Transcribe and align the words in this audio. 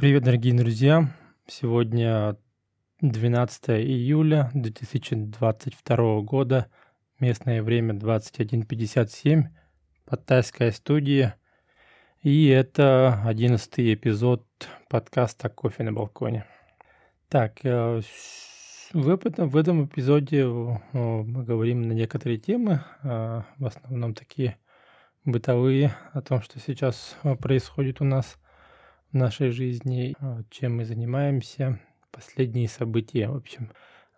Привет, 0.00 0.22
дорогие 0.22 0.54
друзья! 0.54 1.14
Сегодня 1.46 2.38
12 3.02 3.68
июля 3.68 4.50
2022 4.54 6.20
года, 6.22 6.68
местное 7.18 7.62
время 7.62 7.92
21.57, 7.92 9.48
подтайская 10.06 10.70
студия. 10.70 11.36
И 12.22 12.48
это 12.48 13.22
одиннадцатый 13.26 13.92
эпизод 13.92 14.46
подкаста 14.88 15.50
«Кофе 15.50 15.82
на 15.82 15.92
балконе». 15.92 16.46
Так, 17.28 17.62
э, 17.62 18.00
в 18.94 19.08
этом, 19.10 19.50
в 19.50 19.56
этом 19.58 19.84
эпизоде 19.84 20.44
э, 20.44 20.76
мы 20.94 21.44
говорим 21.44 21.82
на 21.82 21.92
некоторые 21.92 22.38
темы, 22.38 22.82
э, 23.02 23.42
в 23.58 23.66
основном 23.66 24.14
такие 24.14 24.56
бытовые, 25.26 25.92
о 26.14 26.22
том, 26.22 26.40
что 26.40 26.58
сейчас 26.58 27.18
происходит 27.42 28.00
у 28.00 28.04
нас 28.04 28.38
нашей 29.12 29.50
жизни, 29.50 30.14
чем 30.50 30.76
мы 30.76 30.84
занимаемся, 30.84 31.80
последние 32.10 32.68
события, 32.68 33.28
в 33.28 33.36
общем. 33.36 33.70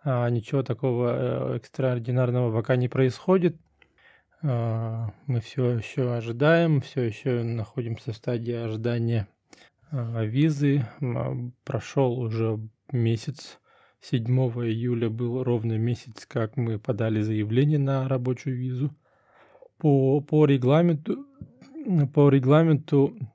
А 0.03 0.29
ничего 0.29 0.63
такого 0.63 1.55
экстраординарного 1.55 2.53
пока 2.53 2.75
не 2.75 2.89
происходит. 2.89 3.55
Мы 4.41 5.39
все 5.41 5.77
еще 5.77 6.13
ожидаем, 6.13 6.81
все 6.81 7.01
еще 7.03 7.43
находимся 7.43 8.11
в 8.11 8.17
стадии 8.17 8.53
ожидания 8.53 9.27
визы. 9.91 10.85
Прошел 11.63 12.19
уже 12.19 12.59
месяц 12.91 13.59
7 14.03 14.27
июля 14.67 15.09
был 15.09 15.43
ровно 15.43 15.77
месяц, 15.77 16.25
как 16.27 16.57
мы 16.57 16.77
подали 16.77 17.21
заявление 17.21 17.79
на 17.79 18.09
рабочую 18.09 18.57
визу. 18.57 18.93
По, 19.77 20.19
по 20.19 20.45
регламенту, 20.45 21.25
по 22.13 22.29
регламенту 22.29 23.15
э, 23.17 23.25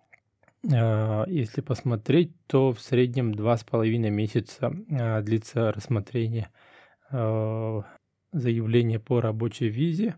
если 0.63 1.61
посмотреть, 1.61 2.33
то 2.47 2.73
в 2.73 2.81
среднем 2.81 3.35
два 3.35 3.57
с 3.57 3.65
половиной 3.65 4.11
месяца 4.11 4.73
э, 4.91 5.23
длится 5.23 5.73
рассмотрение 5.73 6.51
э, 7.11 7.83
заявления 8.33 8.99
по 8.99 9.21
рабочей 9.21 9.69
визе. 9.69 10.17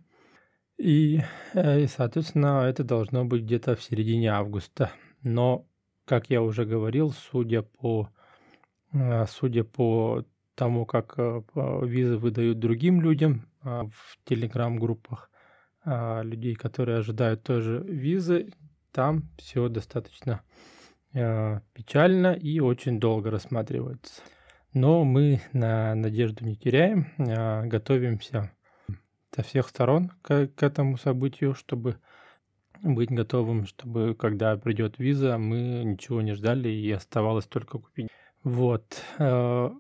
И, 0.79 1.21
соответственно, 1.53 2.65
это 2.67 2.85
должно 2.85 3.27
быть 3.27 3.43
где-то 3.43 3.77
в 3.77 3.83
середине 3.83 4.33
августа. 4.33 4.91
Но, 5.23 5.67
как 6.07 6.31
я 6.31 6.41
уже 6.41 6.65
говорил, 6.65 7.11
судя 7.11 7.61
по, 7.61 8.09
судя 9.29 9.65
по 9.65 10.25
тому, 10.55 10.87
как 10.87 11.19
визы 11.19 12.17
выдают 12.17 12.61
другим 12.61 13.03
людям 13.03 13.51
а, 13.63 13.85
в 13.85 14.19
телеграм-группах 14.25 15.31
а, 15.85 16.23
людей, 16.23 16.55
которые 16.55 16.99
ожидают 16.99 17.43
тоже 17.43 17.85
визы, 17.87 18.53
там 18.93 19.29
все 19.39 19.69
достаточно 19.69 20.43
э, 21.13 21.61
печально 21.73 22.35
и 22.35 22.61
очень 22.61 23.01
долго 23.01 23.31
рассматривается. 23.31 24.23
Но 24.73 25.05
мы 25.05 25.41
на 25.53 25.95
надежду 25.95 26.45
не 26.45 26.57
теряем, 26.57 27.09
а, 27.19 27.65
готовимся 27.67 28.53
со 29.35 29.43
всех 29.43 29.69
сторон 29.69 30.13
к, 30.23 30.47
к 30.47 30.63
этому 30.63 30.97
событию, 30.97 31.55
чтобы 31.55 31.97
быть 32.83 33.11
готовым, 33.11 33.67
чтобы 33.67 34.15
когда 34.15 34.57
придет 34.57 34.99
виза, 34.99 35.39
мы 35.39 35.83
ничего 35.85 36.23
не 36.23 36.35
ждали 36.35 36.69
и 36.69 36.91
оставалось 36.93 37.47
только 37.47 37.79
купить. 37.79 38.09
Вот. 38.45 39.03
Э, 39.19 39.71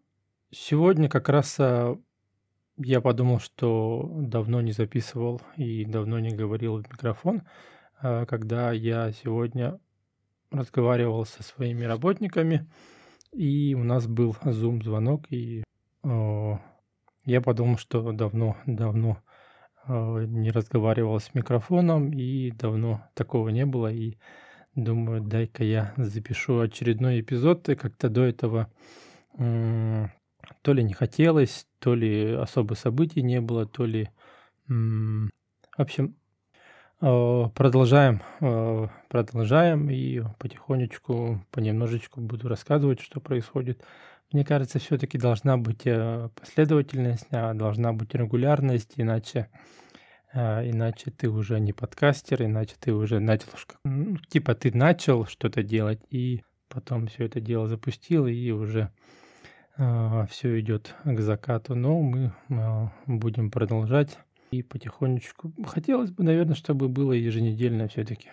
Сегодня 0.53 1.09
как 1.09 1.29
раз 1.29 1.57
а, 1.61 1.97
я 2.77 3.01
подумал, 3.01 3.39
что 3.39 4.11
давно 4.17 4.61
не 4.61 4.73
записывал 4.73 5.41
и 5.57 5.85
давно 5.85 6.19
не 6.19 6.31
говорил 6.31 6.79
в 6.79 6.91
микрофон, 6.91 7.43
а, 7.43 7.47
когда 8.01 8.73
я 8.73 9.13
сегодня 9.13 9.79
разговаривал 10.51 11.25
со 11.27 11.43
своими 11.43 11.85
работниками, 11.85 12.69
и 13.33 13.75
у 13.75 13.85
нас 13.85 14.07
был 14.07 14.37
Zoom-звонок, 14.43 15.27
и 15.31 15.63
о, 16.03 16.59
я 17.25 17.41
подумал, 17.41 17.79
что 17.79 18.13
давно, 18.13 18.57
давно 18.67 19.23
не 19.87 20.51
разговаривал 20.51 21.21
с 21.21 21.35
микрофоном, 21.35 22.13
и 22.13 22.51
давно 22.51 23.03
такого 23.15 23.49
не 23.49 23.67
было, 23.67 23.93
и 23.93 24.19
думаю, 24.75 25.21
дай-ка 25.23 25.65
я 25.65 25.95
запишу 25.97 26.61
очередной 26.61 27.21
эпизод, 27.21 27.69
и 27.69 27.75
как-то 27.75 28.09
до 28.09 28.23
этого 28.23 28.71
то 29.37 30.73
ли 30.73 30.83
не 30.83 30.93
хотелось, 30.93 31.67
то 31.79 31.95
ли 31.95 32.33
особо 32.33 32.75
событий 32.75 33.23
не 33.23 33.41
было, 33.41 33.67
то 33.67 33.85
ли... 33.85 34.11
В 34.69 35.31
общем, 35.77 36.15
э, 36.15 36.20
продолжаем, 37.01 38.23
э, 38.41 38.89
продолжаем 39.09 39.89
и 39.89 40.23
потихонечку, 40.39 41.43
понемножечку 41.51 42.21
буду 42.21 42.47
рассказывать, 42.49 43.01
что 43.01 43.21
происходит. 43.21 43.83
Мне 44.33 44.45
кажется, 44.45 44.79
все-таки 44.79 45.17
должна 45.17 45.57
быть 45.57 45.87
э, 45.87 46.29
последовательность, 46.39 47.27
а 47.31 47.55
должна 47.55 47.95
быть 47.95 48.15
регулярность, 48.15 48.93
иначе, 48.97 49.49
иначе 50.35 51.11
ты 51.11 51.31
уже 51.31 51.59
не 51.59 51.73
подкастер, 51.73 52.43
иначе 52.43 52.75
ты 52.79 52.93
уже 52.93 53.19
начал, 53.19 53.49
ну, 53.85 54.19
типа 54.29 54.55
ты 54.55 54.71
начал 54.77 55.25
что-то 55.25 55.63
делать 55.63 56.03
и 56.11 56.43
потом 56.69 57.07
все 57.07 57.25
это 57.25 57.41
дело 57.41 57.67
запустил 57.67 58.27
и 58.27 58.51
уже 58.51 58.91
все 59.77 60.61
идет 60.61 60.95
к 61.05 61.19
закату, 61.21 61.75
но 61.75 61.99
мы 62.01 62.33
будем 63.07 63.51
продолжать 63.51 64.19
и 64.51 64.63
потихонечку. 64.63 65.53
Хотелось 65.67 66.11
бы, 66.11 66.25
наверное, 66.25 66.55
чтобы 66.55 66.89
было 66.89 67.13
еженедельно 67.13 67.89
все-таки. 67.89 68.31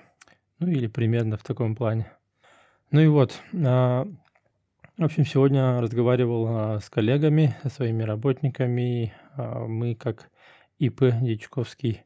Ну 0.59 0.67
или 0.67 0.87
примерно 0.87 1.37
в 1.37 1.43
таком 1.43 1.75
плане. 1.75 2.11
Ну 2.91 3.01
и 3.01 3.07
вот, 3.07 3.39
а, 3.53 4.07
в 4.97 5.03
общем, 5.03 5.25
сегодня 5.25 5.79
разговаривал 5.81 6.79
с 6.79 6.89
коллегами, 6.89 7.55
со 7.63 7.69
своими 7.69 8.03
работниками. 8.03 9.13
Мы 9.35 9.95
как 9.95 10.29
ИП 10.79 11.03
Дичковский 11.21 12.03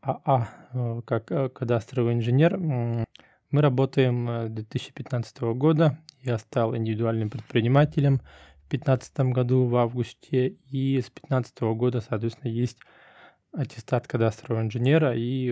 АА, 0.00 1.02
как 1.04 1.52
кадастровый 1.52 2.14
инженер, 2.14 2.56
мы 2.58 3.60
работаем 3.60 4.46
с 4.46 4.50
2015 4.50 5.54
года. 5.54 5.98
Я 6.22 6.38
стал 6.38 6.74
индивидуальным 6.76 7.28
предпринимателем– 7.28 8.20
2015 8.72 9.32
году 9.32 9.66
в 9.66 9.76
августе, 9.76 10.56
и 10.70 10.98
с 11.00 11.10
2015 11.10 11.60
года, 11.76 12.00
соответственно, 12.00 12.50
есть 12.50 12.78
аттестат 13.52 14.06
кадастрового 14.06 14.62
инженера, 14.62 15.14
и, 15.14 15.50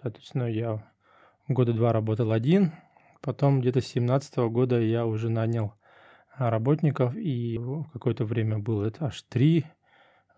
соответственно, 0.00 0.44
я 0.44 0.82
года 1.48 1.72
два 1.72 1.92
работал 1.92 2.32
один, 2.32 2.72
потом 3.20 3.60
где-то 3.60 3.80
с 3.80 3.92
2017 3.92 4.36
года 4.50 4.80
я 4.80 5.06
уже 5.06 5.28
нанял 5.28 5.74
а, 6.36 6.50
работников, 6.50 7.16
и 7.16 7.60
какое-то 7.92 8.24
время 8.24 8.58
было 8.58 8.86
это 8.86 9.06
аж 9.06 9.22
три 9.22 9.64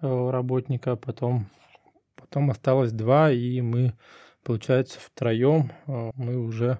работника, 0.00 0.96
потом, 0.96 1.46
потом 2.14 2.50
осталось 2.50 2.92
два, 2.92 3.32
и 3.32 3.60
мы, 3.60 3.94
получается, 4.44 5.00
втроем 5.00 5.72
мы 5.86 6.38
уже 6.38 6.78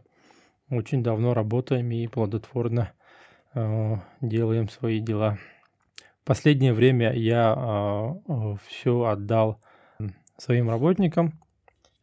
очень 0.70 1.02
давно 1.02 1.34
работаем 1.34 1.90
и 1.90 2.06
плодотворно 2.06 2.92
делаем 4.20 4.68
свои 4.68 5.00
дела. 5.00 5.38
Последнее 6.24 6.72
время 6.72 7.12
я 7.12 8.14
все 8.68 9.04
отдал 9.04 9.60
своим 10.38 10.70
работникам. 10.70 11.40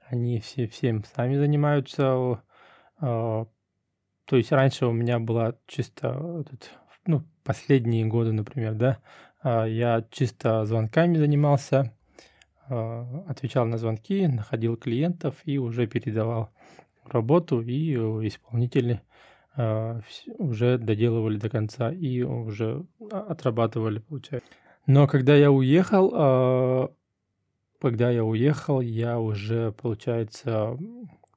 Они 0.07 0.39
все 0.39 0.67
всем 0.67 1.03
сами 1.03 1.37
занимаются. 1.37 2.41
Э, 3.01 3.45
то 4.25 4.35
есть 4.35 4.51
раньше 4.51 4.85
у 4.85 4.91
меня 4.91 5.19
была 5.19 5.55
чисто, 5.67 6.43
ну, 7.05 7.23
последние 7.43 8.05
годы, 8.05 8.31
например, 8.31 8.73
да, 8.73 8.99
я 9.67 10.03
чисто 10.09 10.65
звонками 10.65 11.17
занимался, 11.17 11.93
отвечал 12.67 13.67
на 13.67 13.77
звонки, 13.77 14.25
находил 14.25 14.77
клиентов 14.77 15.35
и 15.45 15.59
уже 15.59 15.85
передавал 15.85 16.49
работу, 17.05 17.61
и 17.61 17.93
исполнители 18.27 19.01
а, 19.57 20.01
уже 20.37 20.77
доделывали 20.77 21.37
до 21.37 21.49
конца 21.49 21.91
и 21.91 22.21
уже 22.21 22.85
отрабатывали, 23.11 23.99
получается. 23.99 24.49
Но 24.85 25.07
когда 25.07 25.35
я 25.35 25.51
уехал, 25.51 26.11
а, 26.13 26.91
когда 27.85 28.09
я 28.09 28.23
уехал, 28.23 28.81
я 28.81 29.19
уже, 29.19 29.71
получается, 29.71 30.75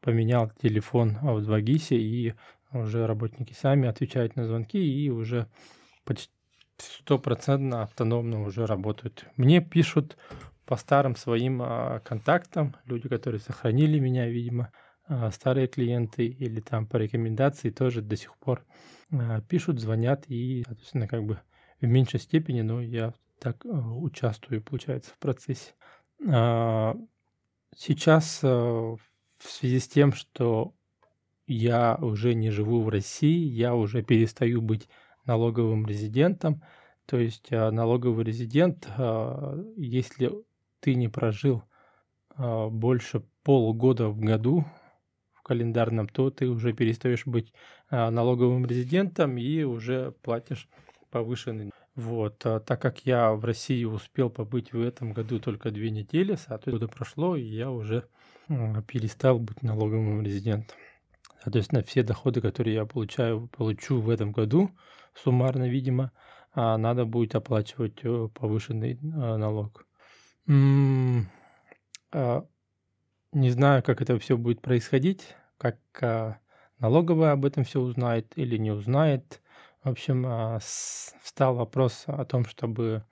поменял 0.01 0.51
телефон 0.63 1.19
в 1.21 1.47
2GIS, 1.47 1.89
и 1.91 2.33
уже 2.73 3.07
работники 3.07 3.53
сами 3.53 3.87
отвечают 3.87 4.35
на 4.35 4.47
звонки 4.47 4.79
и 4.79 5.11
уже 5.11 5.47
почти 6.05 6.33
стопроцентно 6.79 7.83
автономно 7.83 8.45
уже 8.45 8.65
работают. 8.65 9.27
Мне 9.37 9.61
пишут 9.61 10.17
по 10.65 10.77
старым 10.77 11.17
своим 11.17 11.61
а, 11.61 12.01
контактам, 12.01 12.75
люди, 12.87 13.11
которые 13.11 13.43
сохранили 13.43 13.99
меня, 13.99 14.27
видимо, 14.27 14.73
а, 15.07 15.31
старые 15.31 15.67
клиенты 15.67 16.25
или 16.29 16.61
там 16.61 16.87
по 16.87 16.97
рекомендации 16.97 17.69
тоже 17.69 18.01
до 18.01 18.17
сих 18.17 18.35
пор 18.39 18.65
а, 19.13 19.43
пишут, 19.43 19.81
звонят 19.81 20.25
и, 20.29 20.63
соответственно, 20.67 21.09
как 21.09 21.25
бы 21.25 21.41
в 21.83 21.87
меньшей 21.87 22.21
степени, 22.21 22.63
но 22.63 22.81
я 22.81 23.13
так 23.39 23.65
а, 23.67 23.93
участвую, 23.95 24.63
получается, 24.63 25.11
в 25.13 25.19
процессе. 25.19 25.75
Сейчас 26.21 26.83
в 28.43 28.99
связи 29.39 29.79
с 29.79 29.89
тем, 29.89 30.13
что 30.13 30.75
я 31.47 31.97
уже 32.01 32.35
не 32.35 32.51
живу 32.51 32.83
в 32.83 32.89
России, 32.89 33.47
я 33.47 33.75
уже 33.75 34.03
перестаю 34.03 34.61
быть 34.61 34.89
налоговым 35.25 35.87
резидентом. 35.87 36.63
То 37.07 37.19
есть 37.19 37.53
а, 37.53 37.71
налоговый 37.71 38.25
резидент, 38.25 38.89
а, 38.97 39.57
если 39.77 40.33
ты 40.81 40.95
не 40.95 41.09
прожил 41.09 41.63
а, 42.37 42.69
больше 42.69 43.23
полгода 43.45 44.09
в 44.09 44.21
году 44.21 44.67
в 45.33 45.43
календарном, 45.43 46.09
то 46.09 46.31
ты 46.31 46.49
уже 46.49 46.75
перестаешь 46.75 47.27
быть 47.27 47.55
налоговым 47.91 48.67
резидентом 48.67 49.39
и 49.39 49.63
уже 49.63 50.13
платишь 50.21 50.69
повышенный. 51.11 51.73
Вот, 51.99 52.47
а 52.47 52.61
так 52.61 52.81
как 52.81 53.07
я 53.07 53.33
в 53.33 53.45
России 53.45 53.83
успел 53.83 54.31
побыть 54.31 54.73
в 54.73 54.81
этом 54.81 55.13
году 55.13 55.41
только 55.41 55.73
две 55.73 55.91
недели, 55.91 56.37
соответственно, 56.37 56.87
прошло, 56.87 57.35
и 57.35 57.43
я 57.43 57.73
уже 57.73 58.05
перестал 58.87 59.41
быть 59.41 59.65
налоговым 59.65 60.23
резидентом. 60.23 60.79
Соответственно, 61.43 61.83
все 61.83 62.05
доходы, 62.05 62.41
которые 62.41 62.75
я 62.75 62.87
получаю, 62.87 63.49
получу 63.49 64.01
в 64.01 64.11
этом 64.11 64.31
году, 64.31 64.71
суммарно, 65.13 65.69
видимо, 65.69 66.13
а, 66.53 66.79
надо 66.79 67.05
будет 67.05 67.35
оплачивать 67.35 67.99
э, 68.05 68.29
повышенный 68.33 69.01
а, 69.17 69.37
налог. 69.37 69.85
А, 72.13 72.47
не 73.33 73.51
знаю, 73.51 73.83
как 73.83 74.03
это 74.03 74.21
все 74.21 74.37
будет 74.37 74.61
происходить, 74.61 75.35
как 75.57 75.81
налоговая 76.79 77.33
об 77.33 77.45
этом 77.45 77.65
все 77.65 77.81
узнает 77.81 78.35
или 78.37 78.57
не 78.57 78.71
узнает. 78.71 79.43
В 79.89 79.93
общем, 79.93 80.59
встал 80.61 81.55
вопрос 81.55 82.05
о 82.07 82.25
том, 82.25 82.45
чтобы 82.45 83.05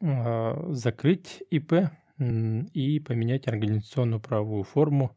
закрыть 0.00 1.42
ИП 1.50 1.90
и 2.18 3.00
поменять 3.00 3.48
организационную 3.48 4.20
правовую 4.20 4.64
форму 4.64 5.16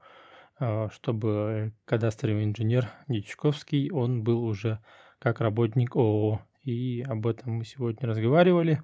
а, 0.59 0.89
чтобы 0.89 1.73
кадастровый 1.85 2.43
инженер 2.43 2.89
Дичковский, 3.07 3.91
он 3.91 4.23
был 4.23 4.43
уже 4.43 4.79
как 5.19 5.39
работник 5.39 5.95
ООО. 5.95 6.41
И 6.63 7.03
об 7.07 7.27
этом 7.27 7.53
мы 7.53 7.65
сегодня 7.65 8.07
разговаривали, 8.07 8.81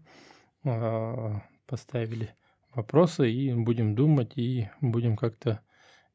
а, 0.64 1.42
поставили 1.66 2.36
вопросы 2.74 3.32
и 3.32 3.54
будем 3.54 3.96
думать, 3.96 4.34
и 4.38 4.70
будем 4.82 5.18
как-то 5.18 5.62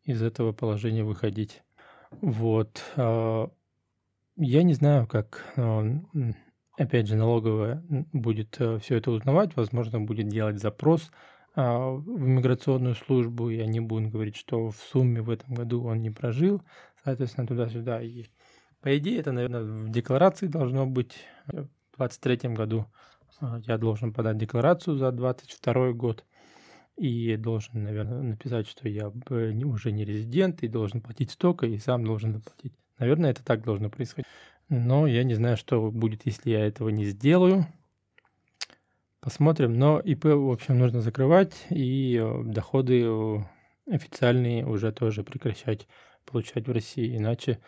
из 0.04 0.22
этого 0.22 0.52
положения 0.52 1.04
выходить. 1.04 1.62
Вот. 2.22 2.82
А, 4.38 4.44
я 4.44 4.62
не 4.62 4.74
знаю, 4.74 5.06
как, 5.06 5.44
опять 6.76 7.06
же, 7.06 7.16
налоговая 7.16 7.82
будет 8.12 8.56
э, 8.60 8.78
все 8.78 8.96
это 8.96 9.10
узнавать, 9.10 9.56
возможно, 9.56 10.00
будет 10.00 10.28
делать 10.28 10.60
запрос 10.60 11.10
а, 11.54 11.90
в 11.90 12.20
миграционную 12.20 12.94
службу, 12.94 13.50
и 13.50 13.58
они 13.58 13.80
будут 13.80 14.10
говорить, 14.10 14.36
что 14.36 14.70
в 14.70 14.76
сумме 14.76 15.22
в 15.22 15.30
этом 15.30 15.54
году 15.54 15.84
он 15.84 16.00
не 16.00 16.10
прожил, 16.10 16.62
соответственно, 17.04 17.46
туда-сюда. 17.46 18.00
И 18.02 18.26
по 18.80 18.96
идее, 18.96 19.18
это, 19.18 19.32
наверное, 19.32 19.62
в 19.62 19.90
декларации 19.90 20.46
должно 20.46 20.86
быть 20.86 21.16
в 21.46 21.96
2023 21.98 22.50
году. 22.54 22.86
А, 23.40 23.60
я 23.66 23.76
должен 23.78 24.12
подать 24.12 24.38
декларацию 24.38 24.96
за 24.98 25.10
2022 25.10 25.92
год 25.92 26.24
и 26.96 27.36
должен, 27.36 27.82
наверное, 27.84 28.22
написать, 28.22 28.68
что 28.68 28.88
я 28.88 29.08
уже 29.08 29.92
не 29.92 30.04
резидент 30.04 30.62
и 30.62 30.68
должен 30.68 31.00
платить 31.00 31.30
столько, 31.30 31.66
и 31.66 31.78
сам 31.78 32.04
должен 32.04 32.34
заплатить. 32.34 32.74
Наверное, 32.98 33.30
это 33.30 33.44
так 33.44 33.64
должно 33.64 33.90
происходить. 33.90 34.26
Но 34.68 35.06
я 35.06 35.24
не 35.24 35.34
знаю, 35.34 35.56
что 35.56 35.90
будет, 35.90 36.26
если 36.26 36.50
я 36.50 36.66
этого 36.66 36.90
не 36.90 37.04
сделаю. 37.06 37.66
Посмотрим. 39.20 39.74
Но 39.74 39.98
ИП, 39.98 40.26
в 40.26 40.50
общем, 40.50 40.78
нужно 40.78 41.00
закрывать, 41.00 41.66
и 41.70 42.16
э, 42.20 42.42
доходы 42.44 43.02
э, 43.04 43.38
официальные 43.86 44.66
уже 44.66 44.92
тоже 44.92 45.24
прекращать 45.24 45.88
получать 46.24 46.68
в 46.68 46.72
России, 46.72 47.16
иначе 47.16 47.58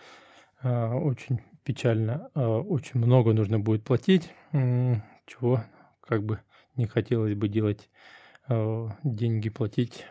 э, 0.62 0.93
очень 0.93 1.41
печально, 1.65 2.29
очень 2.35 3.00
много 3.00 3.33
нужно 3.33 3.59
будет 3.61 3.85
платить, 3.85 4.33
чего 4.53 5.62
как 6.00 6.25
бы 6.25 6.41
не 6.75 6.87
хотелось 6.87 7.35
бы 7.35 7.49
делать, 7.49 7.91
деньги 9.05 9.50
платить 9.50 10.06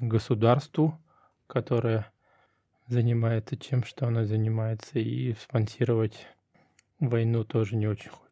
государству, 0.00 0.98
которое 1.46 2.10
занимается 2.88 3.56
тем, 3.56 3.84
что 3.84 4.06
оно 4.06 4.24
занимается, 4.24 4.98
и 4.98 5.34
спонсировать 5.34 6.26
войну 6.98 7.44
тоже 7.44 7.76
не 7.76 7.86
очень 7.86 8.10
хочется. 8.10 8.28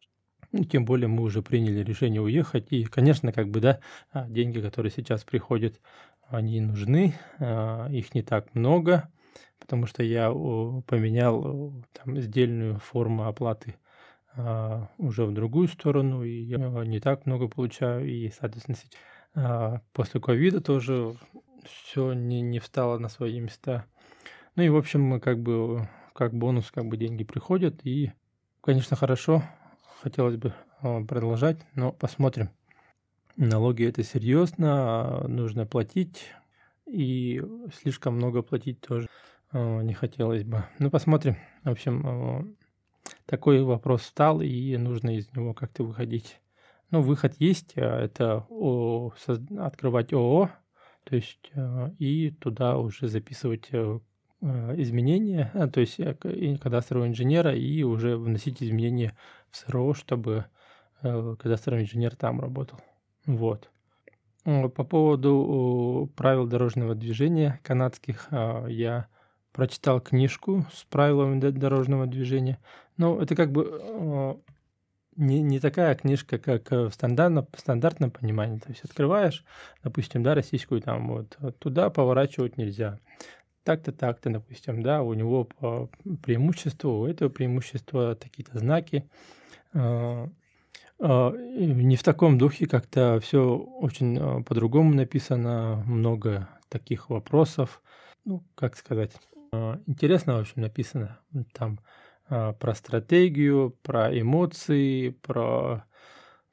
Ну, 0.52 0.64
тем 0.64 0.84
более 0.84 1.08
мы 1.08 1.22
уже 1.22 1.42
приняли 1.42 1.82
решение 1.82 2.20
уехать. 2.20 2.68
И, 2.70 2.84
конечно, 2.84 3.32
как 3.32 3.48
бы, 3.48 3.60
да, 3.60 3.80
а, 4.10 4.28
деньги, 4.28 4.60
которые 4.60 4.90
сейчас 4.90 5.24
приходят, 5.24 5.80
они 6.28 6.60
нужны. 6.60 7.14
А, 7.38 7.88
их 7.90 8.14
не 8.14 8.22
так 8.22 8.54
много, 8.54 9.10
потому 9.58 9.86
что 9.86 10.02
я 10.02 10.30
поменял 10.30 11.74
там 11.92 12.18
сдельную 12.20 12.78
форму 12.78 13.26
оплаты 13.26 13.76
а, 14.34 14.88
уже 14.98 15.26
в 15.26 15.34
другую 15.34 15.68
сторону, 15.68 16.22
и 16.22 16.30
я 16.30 16.58
не 16.84 17.00
так 17.00 17.26
много 17.26 17.48
получаю. 17.48 18.08
И, 18.08 18.30
соответственно, 18.30 19.82
после 19.92 20.20
ковида 20.20 20.60
тоже 20.62 21.14
все 21.64 22.12
не, 22.12 22.40
не 22.40 22.58
встало 22.60 22.98
на 22.98 23.08
свои 23.08 23.40
места. 23.40 23.84
Ну 24.56 24.62
и, 24.62 24.70
в 24.70 24.76
общем, 24.76 25.20
как 25.20 25.38
бы 25.38 25.86
как 26.14 26.32
бонус, 26.32 26.70
как 26.70 26.86
бы 26.86 26.96
деньги 26.96 27.24
приходят, 27.24 27.84
и, 27.84 28.12
конечно, 28.62 28.96
хорошо, 28.96 29.42
хотелось 30.00 30.36
бы 30.36 30.54
а, 30.80 31.04
продолжать, 31.04 31.58
но 31.74 31.92
посмотрим. 31.92 32.48
Налоги 33.36 33.86
это 33.86 34.02
серьезно, 34.02 34.68
а, 34.68 35.28
нужно 35.28 35.66
платить, 35.66 36.28
и 36.86 37.42
слишком 37.82 38.16
много 38.16 38.40
платить 38.40 38.80
тоже 38.80 39.08
а, 39.52 39.82
не 39.82 39.92
хотелось 39.92 40.44
бы. 40.44 40.64
Ну, 40.78 40.90
посмотрим. 40.90 41.36
В 41.62 41.68
общем, 41.68 42.56
такой 43.26 43.62
вопрос 43.62 44.04
стал, 44.04 44.40
и 44.40 44.78
нужно 44.78 45.18
из 45.18 45.30
него 45.34 45.52
как-то 45.52 45.84
выходить. 45.84 46.40
Ну, 46.90 47.02
выход 47.02 47.34
есть, 47.38 47.72
это 47.74 48.46
открывать 49.58 50.14
ООО, 50.14 50.50
то 51.04 51.14
есть 51.14 51.50
и 51.98 52.30
туда 52.40 52.78
уже 52.78 53.08
записывать 53.08 53.68
изменения, 54.76 55.50
то 55.72 55.80
есть 55.80 55.98
э, 55.98 56.14
кадастрового 56.60 57.06
инженера 57.06 57.54
и 57.54 57.82
уже 57.82 58.16
вносить 58.16 58.62
изменения 58.62 59.16
в 59.50 59.56
СРО, 59.56 59.94
чтобы 59.94 60.46
э, 61.02 61.36
кадастровый 61.38 61.82
инженер 61.84 62.16
там 62.16 62.40
работал. 62.40 62.78
Вот. 63.26 63.70
По 64.44 64.84
поводу 64.84 66.10
правил 66.14 66.46
дорожного 66.46 66.94
движения 66.94 67.58
канадских 67.64 68.28
а, 68.30 68.66
я 68.66 69.08
прочитал 69.50 70.00
книжку 70.00 70.64
с 70.72 70.84
правилами 70.84 71.40
дорожного 71.40 72.06
движения. 72.06 72.60
Но 72.96 73.20
это 73.20 73.34
как 73.34 73.50
бы 73.50 74.38
не, 75.16 75.42
не 75.42 75.58
такая 75.58 75.96
книжка, 75.96 76.38
как 76.38 76.70
в 76.70 76.92
стандартном, 76.92 77.48
стандартном 77.56 78.12
понимании. 78.12 78.58
То 78.58 78.68
есть 78.68 78.84
открываешь, 78.84 79.44
допустим, 79.82 80.22
да, 80.22 80.36
российскую, 80.36 80.80
там 80.80 81.08
вот 81.08 81.36
туда 81.58 81.90
поворачивать 81.90 82.56
нельзя 82.56 83.00
так-то, 83.66 83.90
так-то, 83.90 84.30
допустим, 84.30 84.80
да, 84.80 85.02
у 85.02 85.12
него 85.12 85.48
преимущество, 86.22 86.88
у 86.88 87.06
этого 87.06 87.28
преимущества 87.28 88.14
такие-то 88.14 88.60
знаки. 88.60 89.10
А, 89.74 90.28
а, 91.00 91.32
не 91.32 91.96
в 91.96 92.04
таком 92.04 92.38
духе, 92.38 92.66
как-то 92.66 93.18
все 93.20 93.56
очень 93.56 94.18
а, 94.18 94.42
по-другому 94.44 94.94
написано, 94.94 95.82
много 95.84 96.48
таких 96.68 97.10
вопросов. 97.10 97.82
Ну, 98.24 98.44
как 98.54 98.76
сказать, 98.76 99.12
интересно, 99.86 100.36
в 100.36 100.40
общем, 100.40 100.62
написано 100.62 101.18
там 101.52 101.80
про 102.28 102.74
стратегию, 102.74 103.76
про 103.82 104.16
эмоции, 104.16 105.10
про, 105.10 105.84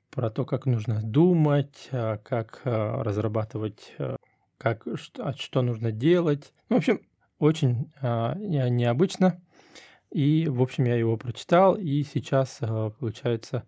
про 0.09 0.29
то, 0.29 0.45
как 0.45 0.65
нужно 0.65 1.01
думать, 1.01 1.89
как 1.91 2.61
разрабатывать 2.63 3.95
как, 4.63 4.87
что, 4.95 5.33
что 5.33 5.61
нужно 5.61 5.91
делать. 5.91 6.53
Ну, 6.69 6.77
в 6.77 6.79
общем, 6.79 7.01
очень 7.37 7.91
а, 8.01 8.35
необычно. 8.35 9.41
И, 10.09 10.47
в 10.47 10.61
общем, 10.61 10.85
я 10.85 10.95
его 10.95 11.17
прочитал, 11.17 11.75
и 11.75 12.03
сейчас, 12.03 12.59
а, 12.61 12.91
получается, 12.91 13.67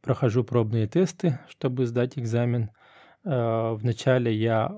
прохожу 0.00 0.42
пробные 0.42 0.86
тесты, 0.86 1.38
чтобы 1.50 1.84
сдать 1.84 2.18
экзамен. 2.18 2.70
А, 3.24 3.74
вначале 3.74 4.34
я 4.34 4.74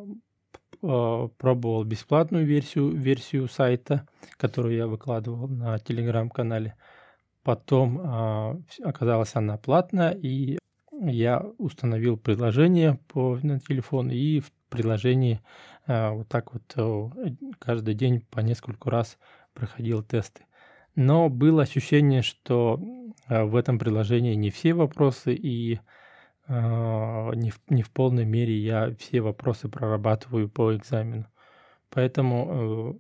а, 0.83 1.29
пробовал 1.29 1.85
бесплатную 1.85 2.45
версию, 2.45 2.91
версию 2.91 3.49
сайта, 3.49 4.09
которую 4.39 4.75
я 4.75 4.89
выкладывал 4.89 5.47
на 5.47 5.79
телеграм-канале. 5.79 6.75
Потом 7.45 8.01
а, 8.03 8.61
оказалась 8.83 9.37
она 9.37 9.57
платная, 9.57 10.11
и 10.11 10.59
я 11.01 11.45
установил 11.59 12.17
приложение 12.17 12.99
по, 13.07 13.39
на 13.41 13.61
телефон, 13.61 14.11
и 14.11 14.41
в 14.41 14.51
приложении 14.69 15.41
а, 15.87 16.13
вот 16.13 16.29
так 16.29 16.53
вот 16.53 16.63
э, 16.77 17.31
каждый 17.59 17.95
день 17.95 18.21
по 18.31 18.41
нескольку 18.41 18.91
раз 18.91 19.19
проходил 19.55 20.03
тесты. 20.03 20.43
Но 20.95 21.29
было 21.29 21.63
ощущение, 21.63 22.23
что 22.23 22.81
а, 23.27 23.45
в 23.45 23.57
этом 23.57 23.79
приложении 23.79 24.35
не 24.35 24.51
все 24.51 24.75
вопросы 24.75 25.35
и 25.35 25.81
не 26.51 27.51
в, 27.51 27.61
не 27.69 27.83
в 27.83 27.91
полной 27.91 28.25
мере 28.25 28.57
я 28.57 28.95
все 28.99 29.21
вопросы 29.21 29.69
прорабатываю 29.69 30.49
по 30.49 30.75
экзамену. 30.75 31.27
Поэтому 31.91 32.99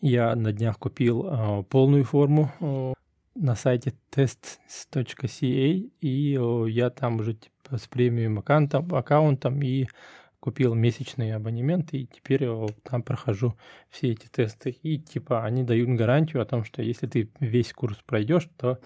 Я 0.00 0.36
на 0.36 0.52
днях 0.52 0.78
купил 0.78 1.26
э, 1.26 1.64
полную 1.64 2.04
форму 2.04 2.52
э, 2.60 2.92
на 3.34 3.56
сайте 3.56 3.94
test.ca, 4.12 5.90
и 6.00 6.38
э, 6.38 6.70
я 6.70 6.90
там 6.90 7.18
уже 7.18 7.34
типа, 7.34 7.78
с 7.78 7.88
премиум 7.88 8.38
аккаунтом, 8.38 8.94
аккаунтом 8.94 9.60
и 9.60 9.88
купил 10.40 10.74
месячный 10.74 11.34
абонемент, 11.34 11.92
и 11.94 12.06
теперь 12.06 12.44
э, 12.44 12.66
там 12.82 13.02
прохожу 13.02 13.54
все 13.90 14.12
эти 14.12 14.26
тесты. 14.28 14.70
И 14.70 14.98
типа 14.98 15.44
они 15.44 15.64
дают 15.64 15.88
гарантию 15.90 16.42
о 16.42 16.46
том, 16.46 16.64
что 16.64 16.82
если 16.82 17.06
ты 17.06 17.30
весь 17.40 17.72
курс 17.72 17.98
пройдешь, 18.06 18.48
то 18.56 18.78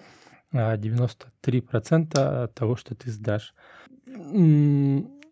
93% 0.51 2.11
э, 2.15 2.47
того, 2.53 2.75
что 2.75 2.95
ты 2.95 3.11
сдашь. 3.11 3.53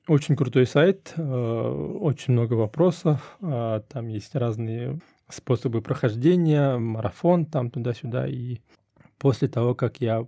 Очень 0.08 0.36
крутой 0.36 0.68
сайт, 0.68 1.14
э, 1.16 1.22
очень 1.22 2.34
много 2.34 2.54
вопросов, 2.54 3.38
там 3.40 4.08
есть 4.08 4.36
разные 4.36 5.00
способы 5.30 5.82
прохождения, 5.82 6.78
марафон 6.78 7.46
там 7.46 7.70
туда-сюда. 7.70 8.28
И 8.28 8.60
после 9.18 9.48
того, 9.48 9.76
как 9.76 10.02
я 10.02 10.28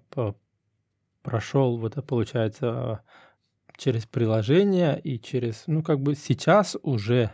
прошел, 1.24 1.78
вот 1.78 1.96
получается 2.06 3.02
через 3.84 4.06
приложение 4.06 4.98
и 4.98 5.20
через, 5.20 5.66
ну 5.68 5.84
как 5.84 6.00
бы 6.00 6.16
сейчас 6.16 6.78
уже 6.84 7.32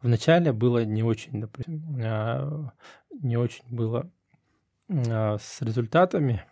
вначале 0.00 0.52
было 0.52 0.82
не 0.82 1.02
очень, 1.02 1.42
допустим, 1.42 1.84
а, 2.02 2.72
не 3.20 3.36
очень 3.36 3.64
было 3.68 4.10
а, 4.88 5.36
с 5.38 5.60
результатами, 5.60 6.42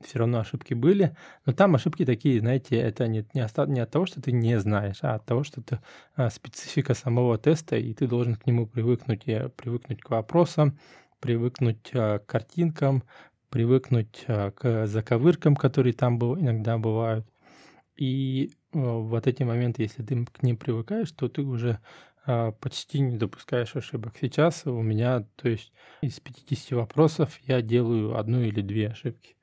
все 0.00 0.20
равно 0.20 0.38
ошибки 0.38 0.72
были, 0.72 1.14
но 1.44 1.52
там 1.52 1.74
ошибки 1.74 2.06
такие, 2.06 2.40
знаете, 2.40 2.76
это 2.76 3.06
не, 3.08 3.26
не, 3.34 3.42
оста- 3.42 3.66
не 3.66 3.80
от 3.80 3.90
того, 3.90 4.06
что 4.06 4.22
ты 4.22 4.32
не 4.32 4.58
знаешь, 4.58 5.00
а 5.02 5.16
от 5.16 5.26
того, 5.26 5.44
что 5.44 5.60
это 5.60 5.82
а, 6.14 6.30
специфика 6.30 6.94
самого 6.94 7.36
теста, 7.36 7.76
и 7.76 7.92
ты 7.92 8.06
должен 8.06 8.36
к 8.36 8.46
нему 8.46 8.66
привыкнуть, 8.66 9.24
и 9.26 9.50
привыкнуть 9.54 10.00
к 10.00 10.08
вопросам, 10.08 10.78
привыкнуть 11.20 11.90
а, 11.92 12.20
к 12.20 12.26
картинкам, 12.26 13.02
привыкнуть 13.50 14.24
а, 14.28 14.50
к 14.52 14.86
заковыркам, 14.86 15.56
которые 15.56 15.92
там 15.92 16.18
был, 16.18 16.38
иногда 16.38 16.78
бывают. 16.78 17.26
И 17.96 18.52
вот 18.72 19.26
эти 19.26 19.42
моменты, 19.42 19.82
если 19.82 20.02
ты 20.02 20.24
к 20.26 20.42
ним 20.42 20.56
привыкаешь, 20.56 21.10
то 21.12 21.28
ты 21.28 21.42
уже 21.42 21.80
а, 22.26 22.52
почти 22.52 23.00
не 23.00 23.16
допускаешь 23.16 23.74
ошибок. 23.74 24.14
Сейчас 24.20 24.66
у 24.66 24.82
меня, 24.82 25.24
то 25.36 25.48
есть 25.48 25.72
из 26.02 26.20
50 26.20 26.72
вопросов 26.72 27.38
я 27.46 27.62
делаю 27.62 28.18
одну 28.18 28.42
или 28.42 28.60
две 28.60 28.88
ошибки. 28.88 29.36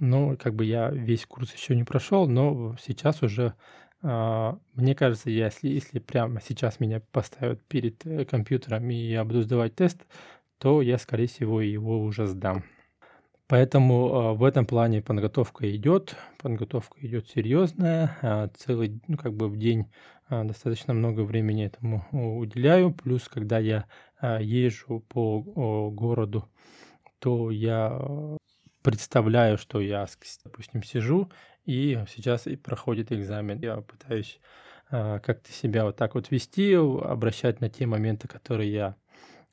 Ну, 0.00 0.36
как 0.38 0.54
бы 0.54 0.64
я 0.64 0.90
весь 0.90 1.26
курс 1.26 1.52
еще 1.52 1.76
не 1.76 1.84
прошел, 1.84 2.26
но 2.26 2.76
сейчас 2.80 3.22
уже, 3.22 3.54
а, 4.02 4.58
мне 4.74 4.94
кажется, 4.94 5.28
если, 5.28 5.68
если 5.68 5.98
прямо 5.98 6.40
сейчас 6.40 6.80
меня 6.80 7.00
поставят 7.12 7.62
перед 7.66 8.04
э, 8.06 8.24
компьютером 8.24 8.88
и 8.90 8.94
я 8.94 9.24
буду 9.24 9.42
сдавать 9.42 9.74
тест, 9.74 10.06
то 10.58 10.80
я, 10.80 10.96
скорее 10.96 11.26
всего, 11.26 11.60
его 11.60 12.02
уже 12.02 12.26
сдам. 12.26 12.64
Поэтому 13.46 14.08
э, 14.08 14.36
в 14.36 14.44
этом 14.44 14.64
плане 14.64 15.02
подготовка 15.02 15.70
идет, 15.74 16.16
подготовка 16.40 16.96
идет 17.06 17.28
серьезная, 17.28 18.16
э, 18.22 18.48
целый, 18.56 19.02
ну, 19.06 19.18
как 19.18 19.34
бы 19.34 19.48
в 19.48 19.58
день 19.58 19.92
э, 20.30 20.44
достаточно 20.44 20.94
много 20.94 21.20
времени 21.20 21.66
этому 21.66 22.06
уделяю. 22.40 22.92
Плюс, 22.94 23.28
когда 23.28 23.58
я 23.58 23.86
езжу 24.40 25.00
по 25.00 25.90
городу, 25.90 26.48
то 27.18 27.50
я 27.50 28.00
представляю, 28.80 29.58
что 29.58 29.82
я, 29.82 30.06
допустим, 30.44 30.82
сижу, 30.82 31.30
и 31.66 32.02
сейчас 32.08 32.46
и 32.46 32.56
проходит 32.56 33.12
экзамен. 33.12 33.60
Я 33.60 33.76
пытаюсь 33.82 34.40
как-то 34.88 35.52
себя 35.52 35.84
вот 35.84 35.96
так 35.96 36.14
вот 36.14 36.30
вести, 36.30 36.72
обращать 36.72 37.60
на 37.60 37.68
те 37.68 37.84
моменты, 37.84 38.28
которые 38.28 38.72
я 38.72 38.96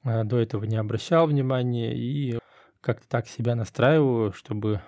до 0.04 0.38
этого 0.38 0.64
не 0.64 0.78
обращал 0.78 1.28
внимания, 1.28 1.94
и 1.94 2.40
как-то 2.82 3.08
так 3.08 3.28
себя 3.28 3.56
настраиваю, 3.56 4.34
чтобы 4.34 4.82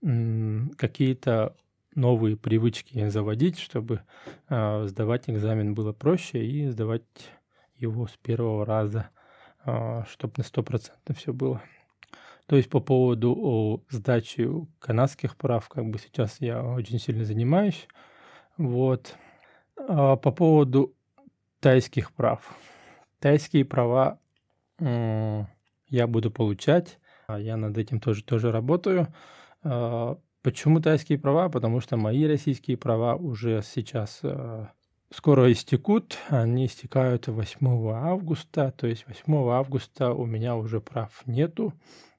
какие-то 0.00 1.56
новые 1.94 2.36
привычки 2.36 3.08
заводить, 3.08 3.58
чтобы 3.58 4.02
э, 4.48 4.84
сдавать 4.86 5.28
экзамен 5.28 5.74
было 5.74 5.92
проще 5.92 6.44
и 6.44 6.68
сдавать 6.68 7.02
его 7.74 8.06
с 8.06 8.16
первого 8.18 8.66
раза, 8.66 9.08
э, 9.64 10.02
чтобы 10.08 10.34
на 10.36 10.42
100% 10.42 10.90
все 11.16 11.32
было. 11.32 11.62
То 12.46 12.56
есть 12.56 12.68
по 12.68 12.80
поводу 12.80 13.34
о, 13.36 13.80
сдачи 13.88 14.48
канадских 14.78 15.36
прав, 15.36 15.68
как 15.68 15.86
бы 15.86 15.98
сейчас 15.98 16.36
я 16.40 16.62
очень 16.62 17.00
сильно 17.00 17.24
занимаюсь. 17.24 17.88
Вот. 18.58 19.16
А 19.76 20.16
по 20.16 20.30
поводу 20.30 20.94
тайских 21.60 22.12
прав. 22.12 22.54
Тайские 23.18 23.64
права 23.64 24.20
э, 24.78 25.44
я 25.88 26.06
буду 26.06 26.30
получать 26.30 26.98
а 26.98 27.05
я 27.28 27.56
над 27.56 27.76
этим 27.76 28.00
тоже, 28.00 28.22
тоже 28.22 28.52
работаю. 28.52 29.08
А, 29.62 30.18
почему 30.42 30.80
тайские 30.80 31.18
права? 31.18 31.48
Потому 31.48 31.80
что 31.80 31.96
мои 31.96 32.24
российские 32.24 32.76
права 32.76 33.16
уже 33.16 33.62
сейчас 33.62 34.20
а, 34.22 34.70
скоро 35.12 35.50
истекут. 35.50 36.18
Они 36.28 36.66
истекают 36.66 37.26
8 37.26 37.90
августа. 37.90 38.72
То 38.76 38.86
есть 38.86 39.06
8 39.08 39.34
августа 39.50 40.12
у 40.12 40.24
меня 40.24 40.56
уже 40.56 40.80
прав 40.80 41.22
нету. 41.26 41.72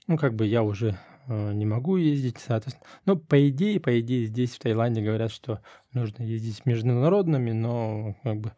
Ну, 0.08 0.18
как 0.18 0.36
бы 0.36 0.46
я 0.46 0.64
уже 0.64 0.98
не 1.28 1.66
могу 1.66 1.98
ездить, 1.98 2.38
соответственно. 2.38 2.88
Ну, 3.06 3.18
по 3.18 3.50
идее, 3.50 3.82
по 3.82 4.00
идее, 4.00 4.28
здесь 4.28 4.56
в 4.56 4.60
Таиланде 4.60 5.02
говорят, 5.02 5.30
что 5.30 5.60
нужно 5.92 6.24
ездить 6.24 6.66
международными, 6.66 7.52
но 7.52 8.16
как 8.24 8.38
бы 8.38 8.54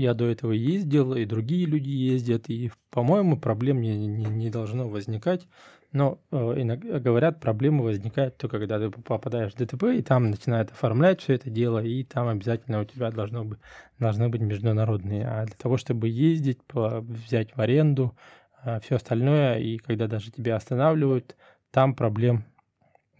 я 0.00 0.14
до 0.14 0.26
этого 0.26 0.52
ездил, 0.52 1.14
и 1.14 1.24
другие 1.24 1.66
люди 1.66 1.90
ездят, 1.90 2.48
и, 2.48 2.70
по-моему, 2.90 3.38
проблем 3.38 3.80
не, 3.80 4.06
не, 4.06 4.24
не 4.24 4.50
должно 4.50 4.88
возникать. 4.88 5.46
Но 5.92 6.20
э, 6.30 6.36
иногда 6.36 7.00
говорят, 7.00 7.40
проблемы 7.40 7.82
возникают 7.82 8.36
только 8.36 8.58
когда 8.58 8.78
ты 8.78 8.90
попадаешь 8.90 9.52
в 9.52 9.56
ДТП, 9.56 9.84
и 9.94 10.02
там 10.02 10.30
начинают 10.30 10.70
оформлять 10.70 11.20
все 11.20 11.34
это 11.34 11.50
дело, 11.50 11.82
и 11.82 12.04
там 12.04 12.28
обязательно 12.28 12.80
у 12.80 12.84
тебя 12.84 13.10
должно 13.10 13.44
быть, 13.44 13.58
должны 13.98 14.28
быть 14.28 14.40
международные. 14.40 15.26
А 15.26 15.46
для 15.46 15.56
того, 15.56 15.76
чтобы 15.76 16.08
ездить, 16.08 16.60
взять 16.72 17.56
в 17.56 17.60
аренду, 17.60 18.16
э, 18.64 18.78
все 18.84 18.96
остальное, 18.96 19.58
и 19.58 19.78
когда 19.78 20.06
даже 20.06 20.30
тебя 20.30 20.56
останавливают, 20.56 21.36
там 21.72 21.94
проблем 21.94 22.44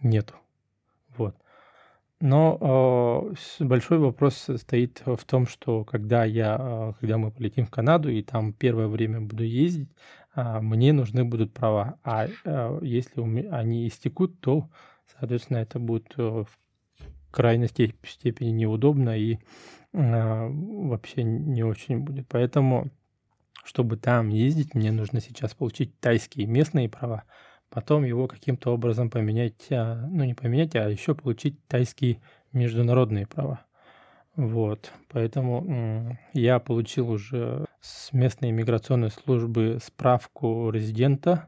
нету. 0.01 0.35
Но 2.21 3.33
э, 3.59 3.63
большой 3.63 3.97
вопрос 3.97 4.47
стоит 4.57 5.01
в 5.05 5.23
том, 5.25 5.47
что 5.47 5.83
когда 5.83 6.23
я, 6.23 6.55
э, 6.59 6.93
когда 6.99 7.17
мы 7.17 7.31
полетим 7.31 7.65
в 7.65 7.71
Канаду 7.71 8.09
и 8.09 8.21
там 8.21 8.53
первое 8.53 8.87
время 8.87 9.21
буду 9.21 9.43
ездить, 9.43 9.89
э, 10.35 10.59
мне 10.61 10.93
нужны 10.93 11.25
будут 11.25 11.51
права. 11.51 11.97
А 12.03 12.27
э, 12.27 12.79
если 12.83 13.47
они 13.47 13.87
истекут, 13.87 14.39
то, 14.39 14.69
соответственно, 15.17 15.57
это 15.57 15.79
будет 15.79 16.13
э, 16.17 16.43
в 16.45 17.31
крайней 17.31 17.67
степени 17.67 18.51
неудобно 18.51 19.17
и 19.17 19.39
э, 19.91 20.47
вообще 20.51 21.23
не 21.23 21.63
очень 21.63 22.01
будет. 22.01 22.27
Поэтому, 22.29 22.91
чтобы 23.63 23.97
там 23.97 24.29
ездить, 24.29 24.75
мне 24.75 24.91
нужно 24.91 25.21
сейчас 25.21 25.55
получить 25.55 25.99
тайские 25.99 26.45
местные 26.45 26.87
права 26.87 27.23
потом 27.71 28.03
его 28.03 28.27
каким-то 28.27 28.73
образом 28.73 29.09
поменять, 29.09 29.71
а, 29.71 30.05
ну 30.11 30.23
не 30.23 30.35
поменять, 30.35 30.75
а 30.75 30.89
еще 30.89 31.15
получить 31.15 31.65
тайские 31.67 32.21
международные 32.51 33.25
права. 33.25 33.65
Вот, 34.35 34.91
поэтому 35.09 36.17
я 36.33 36.59
получил 36.59 37.09
уже 37.09 37.65
с 37.81 38.13
местной 38.13 38.51
иммиграционной 38.51 39.09
службы 39.09 39.79
справку 39.83 40.69
резидента, 40.69 41.47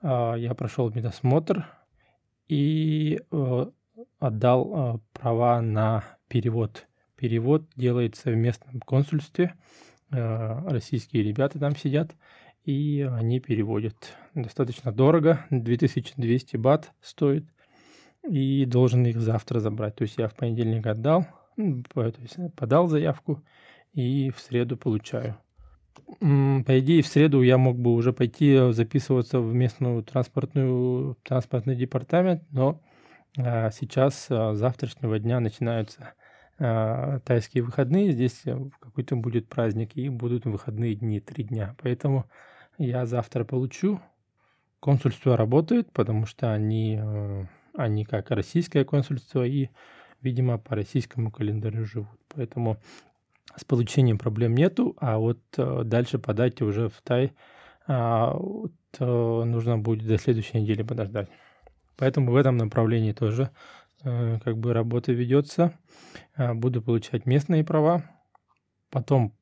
а, 0.00 0.34
я 0.34 0.54
прошел 0.54 0.90
медосмотр 0.90 1.66
и 2.48 3.20
э, 3.30 3.66
отдал 4.18 4.74
а, 4.74 5.00
права 5.12 5.60
на 5.60 6.04
перевод. 6.28 6.86
Перевод 7.16 7.68
делается 7.74 8.30
в 8.30 8.36
местном 8.36 8.80
консульстве, 8.80 9.54
э, 10.10 10.68
российские 10.68 11.24
ребята 11.24 11.58
там 11.58 11.76
сидят, 11.76 12.14
и 12.68 13.00
они 13.00 13.40
переводят. 13.40 14.14
Достаточно 14.34 14.92
дорого, 14.92 15.46
2200 15.48 16.58
бат 16.58 16.92
стоит, 17.00 17.46
и 18.28 18.66
должен 18.66 19.06
их 19.06 19.18
завтра 19.18 19.58
забрать. 19.58 19.96
То 19.96 20.02
есть 20.02 20.18
я 20.18 20.28
в 20.28 20.34
понедельник 20.34 20.86
отдал, 20.86 21.26
подал 22.56 22.88
заявку, 22.88 23.42
и 23.94 24.30
в 24.30 24.38
среду 24.40 24.76
получаю. 24.76 25.38
По 26.20 26.78
идее, 26.78 27.00
в 27.00 27.06
среду 27.06 27.40
я 27.40 27.56
мог 27.56 27.78
бы 27.78 27.94
уже 27.94 28.12
пойти 28.12 28.70
записываться 28.72 29.40
в 29.40 29.54
местную 29.54 30.02
транспортную, 30.02 31.16
транспортный 31.22 31.74
департамент, 31.74 32.42
но 32.50 32.82
а, 33.38 33.70
сейчас, 33.70 34.26
а, 34.28 34.54
завтрашнего 34.54 35.18
дня 35.18 35.40
начинаются 35.40 36.12
а, 36.58 37.20
тайские 37.20 37.62
выходные, 37.62 38.12
здесь 38.12 38.42
какой-то 38.78 39.16
будет 39.16 39.48
праздник, 39.48 39.96
и 39.96 40.10
будут 40.10 40.44
выходные 40.44 40.94
дни, 40.94 41.18
три 41.18 41.44
дня. 41.44 41.74
Поэтому 41.82 42.26
я 42.78 43.06
завтра 43.06 43.44
получу. 43.44 44.00
Консульство 44.80 45.36
работает, 45.36 45.92
потому 45.92 46.26
что 46.26 46.52
они, 46.52 46.98
э, 47.02 47.44
они 47.74 48.04
как 48.04 48.30
российское 48.30 48.84
консульство 48.84 49.44
и, 49.44 49.70
видимо, 50.22 50.58
по 50.58 50.76
российскому 50.76 51.32
календарю 51.32 51.84
живут. 51.84 52.20
Поэтому 52.28 52.78
с 53.56 53.64
получением 53.64 54.18
проблем 54.18 54.54
нету, 54.54 54.96
а 55.00 55.18
вот 55.18 55.40
э, 55.56 55.82
дальше 55.84 56.20
подать 56.20 56.62
уже 56.62 56.88
в 56.88 57.00
Тай 57.02 57.32
а, 57.88 58.34
вот, 58.34 58.72
э, 59.00 59.04
нужно 59.04 59.78
будет 59.78 60.06
до 60.06 60.16
следующей 60.18 60.60
недели 60.60 60.82
подождать. 60.82 61.28
Поэтому 61.96 62.30
в 62.30 62.36
этом 62.36 62.56
направлении 62.56 63.12
тоже 63.12 63.50
как 64.04 64.56
бы 64.58 64.72
работа 64.72 65.10
ведется. 65.10 65.76
Буду 66.36 66.80
получать 66.80 67.26
местные 67.26 67.64
права, 67.64 68.04
потом 68.90 69.34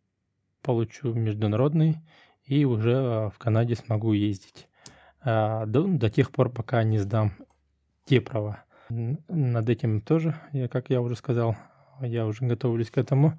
получу 0.62 1.12
международный 1.12 1.98
и 2.46 2.64
уже 2.64 2.94
а, 2.96 3.30
в 3.30 3.38
Канаде 3.38 3.74
смогу 3.74 4.12
ездить. 4.12 4.68
А, 5.20 5.66
до, 5.66 5.86
до 5.86 6.08
тех 6.08 6.30
пор, 6.30 6.50
пока 6.50 6.82
не 6.84 6.98
сдам 6.98 7.32
те 8.04 8.20
права. 8.20 8.64
Над 8.88 9.68
этим 9.68 10.00
тоже, 10.00 10.36
я, 10.52 10.68
как 10.68 10.90
я 10.90 11.00
уже 11.00 11.16
сказал, 11.16 11.56
я 12.00 12.26
уже 12.26 12.46
готовлюсь 12.46 12.90
к 12.90 12.98
этому. 12.98 13.38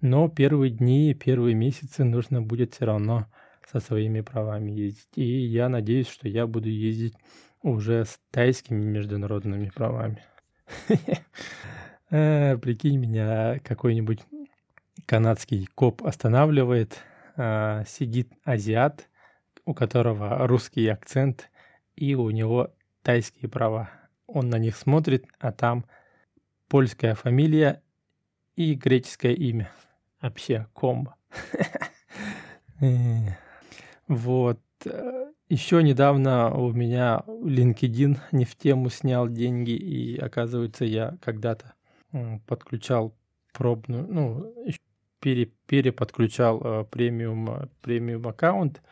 Но 0.00 0.28
первые 0.28 0.70
дни, 0.70 1.14
первые 1.14 1.54
месяцы 1.54 2.04
нужно 2.04 2.40
будет 2.42 2.74
все 2.74 2.84
равно 2.84 3.26
со 3.70 3.80
своими 3.80 4.20
правами 4.20 4.70
ездить. 4.70 5.08
И 5.16 5.24
я 5.24 5.68
надеюсь, 5.68 6.08
что 6.08 6.28
я 6.28 6.46
буду 6.46 6.68
ездить 6.68 7.14
уже 7.62 8.04
с 8.04 8.20
тайскими 8.30 8.84
международными 8.84 9.70
правами. 9.74 10.22
Э, 12.08 12.56
прикинь, 12.58 12.98
меня 12.98 13.58
какой-нибудь 13.64 14.20
канадский 15.06 15.66
коп 15.74 16.04
останавливает, 16.06 17.02
а, 17.36 17.84
сидит 17.84 18.32
азиат, 18.44 19.08
у 19.64 19.74
которого 19.74 20.46
русский 20.46 20.86
акцент, 20.88 21.50
и 21.96 22.14
у 22.14 22.30
него 22.30 22.74
тайские 23.02 23.48
права. 23.48 23.90
Он 24.26 24.48
на 24.48 24.58
них 24.58 24.76
смотрит, 24.76 25.26
а 25.38 25.52
там 25.52 25.86
польская 26.68 27.14
фамилия 27.14 27.82
и 28.54 28.74
греческое 28.74 29.32
имя. 29.32 29.70
Вообще 30.20 30.66
комбо. 30.72 31.16
Э, 32.78 33.28
вот. 34.06 34.60
Э, 34.84 35.32
Еще 35.48 35.82
недавно 35.82 36.54
у 36.54 36.72
меня 36.72 37.22
LinkedIn 37.26 38.18
не 38.32 38.44
в 38.44 38.54
тему 38.56 38.90
снял 38.90 39.28
деньги, 39.28 39.70
и 39.70 40.18
оказывается, 40.18 40.84
я 40.84 41.16
когда-то 41.22 41.72
подключал 42.46 43.16
пробную, 43.52 44.06
ну, 44.06 44.54
пере, 45.20 45.52
переподключал 45.66 46.60
э, 46.62 46.84
премиум, 46.84 47.70
премиум 47.82 48.26
аккаунт, 48.28 48.82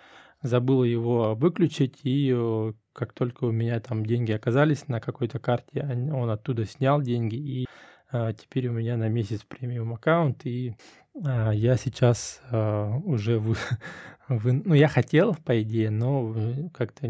забыл 0.43 0.85
его 0.85 1.35
выключить, 1.35 2.00
и 2.04 2.33
э, 2.35 2.73
как 2.93 3.12
только 3.12 3.45
у 3.45 3.50
меня 3.50 3.81
там 3.81 4.04
деньги 4.07 4.33
оказались 4.33 4.88
на 4.88 5.00
какой-то 5.00 5.38
карте, 5.38 5.83
он 6.12 6.31
оттуда 6.31 6.64
снял 6.64 7.00
деньги, 7.00 7.37
и 7.37 7.66
э, 8.12 8.33
теперь 8.38 8.69
у 8.69 8.73
меня 8.73 8.97
на 8.97 9.09
месяц 9.09 9.43
премиум 9.43 9.95
аккаунт, 9.95 10.47
и 10.47 10.75
э, 11.14 11.50
я 11.54 11.76
сейчас 11.76 12.43
э, 12.50 12.90
уже 13.04 13.38
вы, 13.38 13.57
вы, 14.28 14.52
ну 14.64 14.75
я 14.75 14.88
хотел 14.88 15.35
по 15.35 15.61
идее, 15.62 15.90
но 15.90 16.71
как-то 16.73 17.09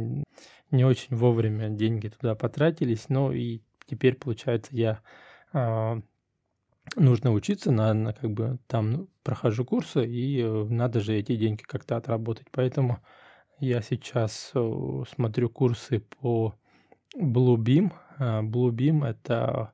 не 0.71 0.85
очень 0.85 1.17
вовремя 1.17 1.69
деньги 1.69 2.09
туда 2.09 2.35
потратились, 2.35 3.09
но 3.09 3.33
и 3.33 3.61
теперь 3.87 4.15
получается 4.15 4.75
я 4.75 5.01
э, 5.53 6.01
нужно 6.97 7.33
учиться, 7.33 7.71
на, 7.71 7.93
на 7.95 8.13
как 8.13 8.31
бы 8.31 8.59
там 8.67 8.91
ну, 8.91 9.09
прохожу 9.23 9.65
курсы, 9.65 10.07
и 10.07 10.41
э, 10.41 10.65
надо 10.69 11.01
же 11.01 11.15
эти 11.15 11.37
деньги 11.37 11.63
как-то 11.63 11.97
отработать. 11.97 12.47
Поэтому 12.51 12.99
я 13.59 13.83
сейчас 13.83 14.51
э, 14.55 15.03
смотрю 15.13 15.49
курсы 15.49 16.01
по 16.01 16.55
Bluebeam. 17.17 17.93
А, 18.19 18.43
Bluebeam— 18.43 19.07
это 19.09 19.73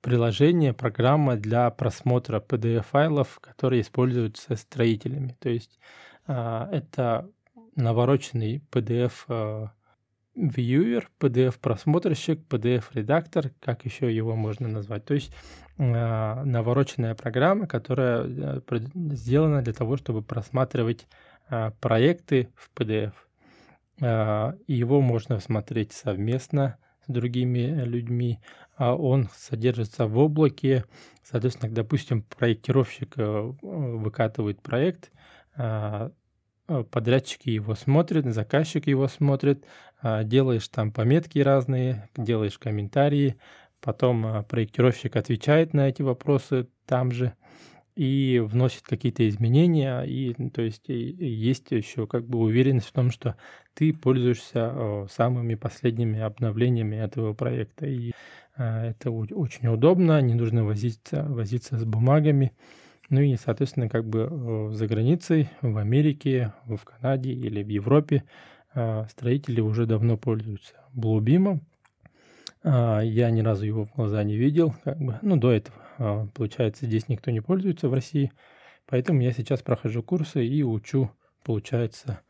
приложение, 0.00 0.74
программа 0.74 1.36
для 1.36 1.70
просмотра 1.70 2.40
PDF-файлов, 2.40 3.40
которые 3.40 3.80
используются 3.80 4.54
строителями. 4.56 5.34
То 5.40 5.48
есть 5.48 5.78
это 6.26 7.30
навороченный 7.74 8.62
PDF 8.70 9.70
Viewer, 10.36 11.04
PDF-просмотрщик, 11.20 12.40
PDF-редактор, 12.48 13.52
как 13.60 13.84
еще 13.84 14.14
его 14.14 14.34
можно 14.34 14.68
назвать. 14.68 15.04
То 15.04 15.14
есть 15.14 15.32
э, 15.32 15.63
навороченная 15.76 17.14
программа, 17.14 17.66
которая 17.66 18.24
э, 18.24 18.60
сделана 18.94 19.62
для 19.62 19.72
того, 19.72 19.96
чтобы 19.96 20.22
просматривать 20.22 21.06
э, 21.50 21.72
проекты 21.80 22.48
в 22.54 22.70
PDF. 22.78 23.12
Э, 24.00 24.54
его 24.68 25.00
можно 25.00 25.40
смотреть 25.40 25.92
совместно 25.92 26.78
с 27.06 27.12
другими 27.12 27.84
людьми. 27.84 28.38
А 28.76 28.94
он 28.94 29.28
содержится 29.34 30.06
в 30.06 30.16
облаке. 30.18 30.84
Соответственно, 31.22 31.72
допустим, 31.72 32.22
проектировщик 32.22 33.14
э, 33.16 33.52
выкатывает 33.62 34.62
проект, 34.62 35.10
э, 35.56 36.10
Э, 36.66 36.82
подрядчики 36.90 37.50
его 37.50 37.74
смотрят, 37.74 38.24
заказчик 38.32 38.86
его 38.86 39.06
смотрит, 39.08 39.64
а, 40.00 40.24
делаешь 40.24 40.66
там 40.68 40.92
пометки 40.92 41.38
разные, 41.38 42.08
делаешь 42.16 42.58
комментарии, 42.58 43.36
потом 43.84 44.26
а, 44.26 44.42
проектировщик 44.42 45.16
отвечает 45.16 45.74
на 45.74 45.88
эти 45.88 46.02
вопросы 46.02 46.68
там 46.86 47.12
же 47.12 47.34
и 47.94 48.42
вносит 48.44 48.82
какие-то 48.82 49.28
изменения, 49.28 50.02
и 50.02 50.34
то 50.50 50.62
есть 50.62 50.88
есть 50.88 51.70
еще 51.70 52.08
как 52.08 52.26
бы 52.26 52.40
уверенность 52.40 52.88
в 52.88 52.92
том, 52.92 53.12
что 53.12 53.36
ты 53.74 53.92
пользуешься 53.92 55.06
самыми 55.12 55.54
последними 55.54 56.18
обновлениями 56.18 56.96
этого 56.96 57.34
проекта, 57.34 57.86
и 57.86 58.12
а, 58.56 58.86
это 58.86 59.10
очень 59.10 59.68
удобно, 59.68 60.20
не 60.22 60.34
нужно 60.34 60.64
возиться, 60.64 61.24
возиться 61.28 61.78
с 61.78 61.84
бумагами, 61.84 62.52
ну 63.10 63.20
и, 63.20 63.36
соответственно, 63.36 63.88
как 63.88 64.08
бы 64.08 64.70
за 64.72 64.86
границей, 64.86 65.50
в 65.60 65.76
Америке, 65.76 66.52
в 66.66 66.78
Канаде 66.84 67.32
или 67.32 67.62
в 67.62 67.68
Европе 67.68 68.24
а, 68.74 69.06
строители 69.08 69.60
уже 69.60 69.86
давно 69.86 70.16
пользуются 70.16 70.74
Bluebeam. 70.94 71.60
А, 72.64 73.00
я 73.00 73.30
ни 73.30 73.40
разу 73.40 73.66
его 73.66 73.84
в 73.84 73.94
глаза 73.94 74.22
не 74.24 74.36
видел, 74.36 74.74
как 74.82 74.98
бы, 74.98 75.18
ну, 75.22 75.36
до 75.36 75.52
этого. 75.52 75.76
А, 75.98 76.26
получается, 76.34 76.86
здесь 76.86 77.08
никто 77.08 77.30
не 77.30 77.40
пользуется 77.40 77.88
в 77.88 77.94
России, 77.94 78.32
поэтому 78.86 79.20
я 79.20 79.32
сейчас 79.32 79.62
прохожу 79.62 80.02
курсы 80.02 80.44
и 80.44 80.62
учу, 80.62 81.10
получается, 81.44 82.20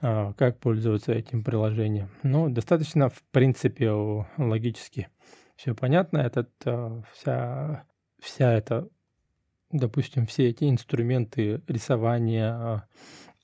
как 0.00 0.58
пользоваться 0.58 1.12
этим 1.12 1.42
приложением. 1.42 2.10
Ну, 2.22 2.50
достаточно, 2.50 3.08
в 3.08 3.22
принципе, 3.30 3.90
логически 4.36 5.08
все 5.56 5.74
понятно. 5.74 6.18
Этот, 6.18 6.50
вся, 7.12 7.86
вся 8.20 8.52
эта 8.52 8.88
допустим, 9.74 10.26
все 10.26 10.48
эти 10.48 10.70
инструменты 10.70 11.60
рисования, 11.66 12.52
а, 12.52 12.84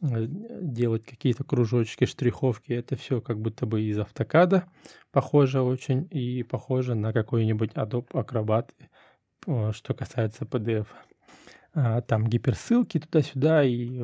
делать 0.00 1.04
какие-то 1.04 1.44
кружочки, 1.44 2.06
штриховки, 2.06 2.72
это 2.72 2.96
все 2.96 3.20
как 3.20 3.38
будто 3.38 3.66
бы 3.66 3.82
из 3.82 3.98
автокада 3.98 4.64
похоже 5.10 5.60
очень 5.60 6.08
и 6.10 6.42
похоже 6.42 6.94
на 6.94 7.12
какой-нибудь 7.12 7.72
Adobe 7.72 8.08
Acrobat, 8.12 8.70
э, 9.46 9.72
что 9.72 9.94
касается 9.94 10.44
PDF. 10.44 10.86
А, 11.74 12.00
там 12.00 12.26
гиперссылки 12.26 12.98
туда-сюда 12.98 13.62
и 13.64 14.02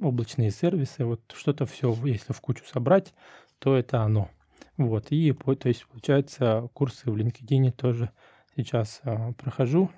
облачные 0.00 0.50
сервисы, 0.50 1.04
вот 1.04 1.20
что-то 1.34 1.66
все, 1.66 1.94
если 2.04 2.32
в 2.32 2.40
кучу 2.40 2.64
собрать, 2.64 3.14
то 3.58 3.76
это 3.76 4.02
оно. 4.02 4.30
Вот, 4.76 5.06
и 5.10 5.32
то 5.32 5.68
есть, 5.68 5.86
получается, 5.86 6.68
курсы 6.74 7.10
в 7.10 7.16
LinkedIn 7.16 7.72
тоже 7.72 8.10
сейчас 8.54 9.00
прохожу, 9.38 9.90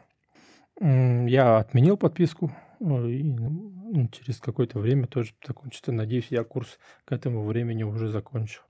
я 0.81 1.59
отменил 1.59 1.97
подписку, 1.97 2.53
и 2.81 3.23
ну, 3.23 4.09
через 4.09 4.39
какое-то 4.39 4.79
время 4.79 5.07
тоже 5.07 5.35
закончится. 5.47 5.93
Надеюсь, 5.93 6.29
я 6.31 6.45
курс 6.45 6.79
к 7.05 7.13
этому 7.13 7.45
времени 7.45 7.83
уже 7.83 8.09
закончу. 8.09 8.63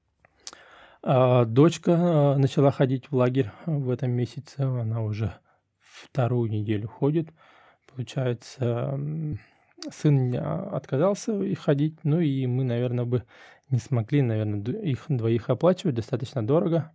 А 1.03 1.44
дочка 1.44 1.94
а, 1.97 2.38
начала 2.38 2.71
ходить 2.71 3.11
в 3.11 3.16
лагерь 3.16 3.51
в 3.66 3.90
этом 3.90 4.11
месяце. 4.11 4.61
Она 4.61 5.03
уже 5.03 5.35
вторую 5.81 6.51
неделю 6.51 6.88
ходит. 6.88 7.29
Получается, 7.87 8.99
сын 9.90 10.35
отказался 10.37 11.42
и 11.42 11.55
ходить. 11.55 11.99
Ну 12.03 12.21
и 12.21 12.47
мы, 12.47 12.64
наверное, 12.64 13.05
бы 13.05 13.25
не 13.71 13.79
смогли, 13.79 14.23
наверное, 14.23 14.61
их 14.61 15.05
двоих 15.09 15.51
оплачивать. 15.51 15.97
Достаточно 15.97 16.47
дорого. 16.47 16.92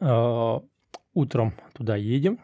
А, 0.00 0.62
утром 1.14 1.54
туда 1.72 1.96
едем 1.96 2.38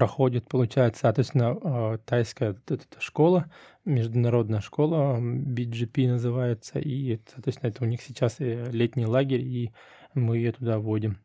проходит, 0.00 0.48
получается, 0.48 1.02
соответственно, 1.02 1.58
а, 1.62 1.98
тайская 1.98 2.56
школа, 3.00 3.50
международная 3.84 4.62
школа, 4.62 5.18
BGP 5.20 6.08
называется, 6.08 6.78
и, 6.78 7.20
соответственно, 7.30 7.68
это 7.68 7.84
у 7.84 7.86
них 7.86 8.00
сейчас 8.00 8.36
э, 8.38 8.70
летний 8.72 9.04
лагерь, 9.04 9.42
и 9.42 9.72
мы 10.14 10.38
ее 10.38 10.52
туда 10.52 10.78
водим. 10.78 11.18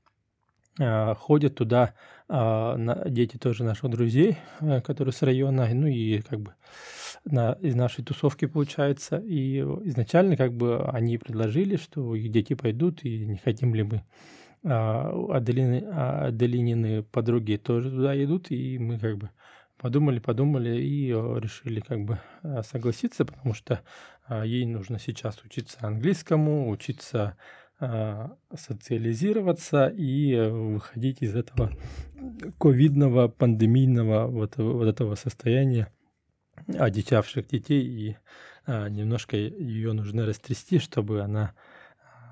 А, 0.78 1.16
ходят 1.16 1.56
туда 1.56 1.94
дети 2.28 3.38
тоже 3.38 3.64
наших 3.64 3.90
друзей, 3.92 4.36
э, 4.60 4.82
которые 4.82 5.14
с 5.14 5.22
района, 5.22 5.70
ну 5.74 5.88
и 5.88 6.20
как 6.20 6.42
бы 6.42 6.54
на, 7.24 7.54
из 7.62 7.76
нашей 7.76 8.04
тусовки 8.04 8.44
получается. 8.44 9.24
И 9.26 9.60
изначально 9.60 10.36
как 10.36 10.54
бы 10.54 10.84
они 10.90 11.18
предложили, 11.18 11.78
что 11.78 12.14
их 12.14 12.30
дети 12.30 12.56
пойдут, 12.56 13.06
и 13.06 13.26
не 13.26 13.38
хотим 13.38 13.74
ли 13.74 13.84
мы 13.84 14.04
а, 14.65 15.12
Аделины, 15.32 15.84
а 15.91 16.25
Аделинины 16.25 17.04
подруги 17.04 17.56
тоже 17.56 17.89
туда 17.91 18.21
идут, 18.23 18.51
и 18.51 18.78
мы 18.78 18.99
как 18.99 19.17
бы 19.17 19.30
подумали, 19.78 20.19
подумали 20.19 20.78
и 20.78 21.10
решили 21.10 21.80
как 21.80 22.04
бы 22.06 22.19
согласиться, 22.63 23.25
потому 23.25 23.54
что 23.54 23.82
ей 24.43 24.65
нужно 24.65 24.99
сейчас 24.99 25.41
учиться 25.43 25.78
английскому, 25.82 26.69
учиться 26.69 27.36
социализироваться 28.56 29.88
и 29.88 30.34
выходить 30.49 31.21
из 31.21 31.36
этого 31.36 31.71
ковидного, 32.58 33.28
пандемийного 33.28 34.28
вот, 34.28 34.56
вот 34.56 34.88
этого 34.88 35.15
состояния 35.15 35.91
одичавших 36.67 37.47
детей 37.47 37.84
и 37.86 38.17
а, 38.65 38.89
немножко 38.89 39.38
ее 39.38 39.93
нужно 39.93 40.25
растрясти, 40.25 40.80
чтобы 40.80 41.21
она 41.21 41.54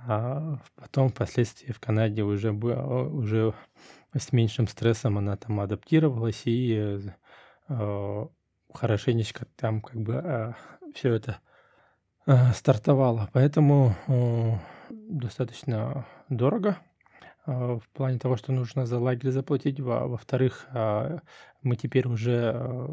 а, 0.07 0.57
потом 0.75 1.09
впоследствии 1.09 1.71
в 1.71 1.79
Канаде 1.79 2.23
уже, 2.23 2.51
уже 2.51 3.53
с 4.15 4.31
меньшим 4.31 4.67
стрессом 4.67 5.17
она 5.17 5.37
там 5.37 5.59
адаптировалась 5.59 6.43
и 6.45 6.99
э, 7.69 8.25
хорошенечко 8.73 9.45
там 9.55 9.81
как 9.81 9.95
бы 10.01 10.13
э, 10.13 10.53
все 10.93 11.13
это 11.13 11.39
э, 12.25 12.51
стартовало. 12.53 13.29
Поэтому 13.33 13.95
э, 14.07 14.51
достаточно 14.89 16.05
дорого 16.29 16.77
в 17.45 17.83
плане 17.91 18.19
того, 18.19 18.37
что 18.37 18.53
нужно 18.53 18.85
за 18.85 18.99
лагерь 18.99 19.31
заплатить. 19.31 19.81
Во- 19.81 20.07
во-вторых, 20.07 20.65
мы 21.61 21.75
теперь 21.75 22.07
уже 22.07 22.87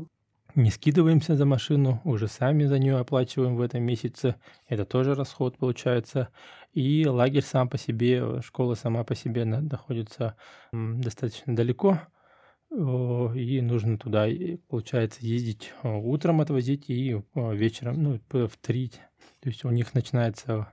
не 0.54 0.70
скидываемся 0.70 1.36
за 1.36 1.44
машину, 1.44 2.00
уже 2.04 2.28
сами 2.28 2.64
за 2.64 2.78
нее 2.78 2.98
оплачиваем 2.98 3.56
в 3.56 3.60
этом 3.60 3.82
месяце. 3.82 4.36
Это 4.68 4.84
тоже 4.84 5.14
расход 5.14 5.58
получается. 5.58 6.28
И 6.72 7.06
лагерь 7.06 7.42
сам 7.42 7.68
по 7.68 7.78
себе, 7.78 8.40
школа 8.42 8.74
сама 8.74 9.04
по 9.04 9.14
себе 9.14 9.44
находится 9.44 10.36
достаточно 10.72 11.54
далеко. 11.54 12.00
И 12.70 13.60
нужно 13.62 13.98
туда, 13.98 14.26
получается, 14.68 15.18
ездить 15.22 15.72
утром 15.82 16.40
отвозить 16.40 16.88
и 16.88 17.20
вечером, 17.34 18.02
ну, 18.02 18.20
в 18.30 18.56
3. 18.60 18.92
То 19.40 19.48
есть 19.48 19.64
у 19.64 19.70
них 19.70 19.94
начинается 19.94 20.72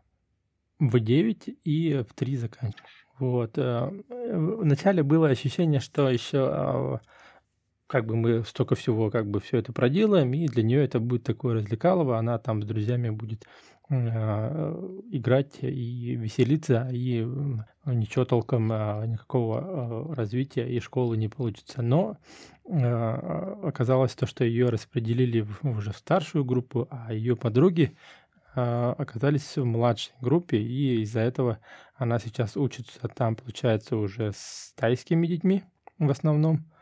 в 0.80 1.00
9 1.00 1.58
и 1.64 2.06
в 2.08 2.14
3 2.14 2.36
заканчивается. 2.36 3.08
Вот. 3.20 3.58
Э, 3.58 3.90
вначале 4.10 5.04
было 5.04 5.30
ощущение, 5.30 5.80
что 5.80 6.10
еще 6.10 6.50
а, 6.52 7.00
как 7.88 8.06
бы 8.06 8.16
мы 8.16 8.44
столько 8.44 8.76
всего, 8.76 9.10
как 9.10 9.30
бы 9.30 9.40
все 9.40 9.58
это 9.58 9.74
проделаем, 9.74 10.34
и 10.34 10.48
для 10.48 10.64
нее 10.64 10.84
это 10.84 11.00
будет 11.00 11.24
такое 11.24 11.56
развлекалово, 11.56 12.18
она 12.18 12.38
там 12.38 12.62
с 12.62 12.66
друзьями 12.66 13.10
будет 13.10 13.46
э, 13.90 13.96
играть 15.12 15.58
и 15.62 16.16
веселиться, 16.16 16.90
и 16.92 17.26
ничего 17.86 18.26
толком, 18.26 18.72
э, 18.72 19.06
никакого 19.08 20.10
э, 20.12 20.14
развития 20.14 20.68
и 20.70 20.80
школы 20.80 21.18
не 21.18 21.30
получится. 21.30 21.82
Но 21.82 22.18
э, 22.66 22.74
оказалось 23.64 24.14
то, 24.14 24.26
что 24.26 24.44
ее 24.44 24.70
распределили 24.70 25.46
уже 25.64 25.92
в 25.92 25.98
старшую 25.98 26.46
группу, 26.46 26.88
а 26.92 27.14
ее 27.14 27.36
подруги 27.36 27.96
оказались 28.54 29.56
в 29.56 29.66
младшей 29.66 30.14
группе, 30.20 30.58
и 30.58 31.02
из-за 31.04 31.20
этого 31.20 31.60
она 31.96 32.18
сейчас 32.18 32.58
учится 32.58 33.08
там, 33.08 33.36
получается, 33.36 33.98
уже 33.98 34.32
с 34.34 34.74
тайскими 34.76 35.28
детьми 35.28 35.64
в 36.00 36.10
основном, 36.10 36.66
а, 36.72 36.77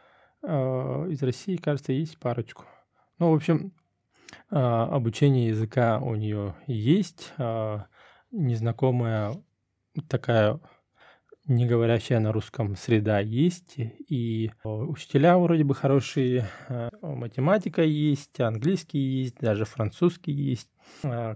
из 0.46 1.22
России, 1.24 1.56
кажется, 1.56 1.92
есть 1.92 2.18
парочку. 2.20 2.66
Ну, 3.18 3.32
в 3.32 3.36
общем, 3.36 3.74
а, 4.50 4.84
обучение 4.86 5.48
языка 5.48 6.00
у 6.00 6.16
нее 6.16 6.56
есть, 6.68 7.34
а, 7.38 7.86
незнакомая 8.32 9.34
такая 10.10 10.60
не 11.48 11.66
говорящая 11.66 12.20
на 12.20 12.32
русском 12.32 12.76
среда 12.76 13.20
есть, 13.20 13.76
и 13.78 14.52
учителя 14.64 15.38
вроде 15.38 15.64
бы 15.64 15.76
хорошие, 15.76 16.48
математика 17.02 17.84
есть, 17.84 18.40
английский 18.40 19.00
есть, 19.00 19.38
даже 19.40 19.66
французский 19.66 20.32
есть, 20.32 20.70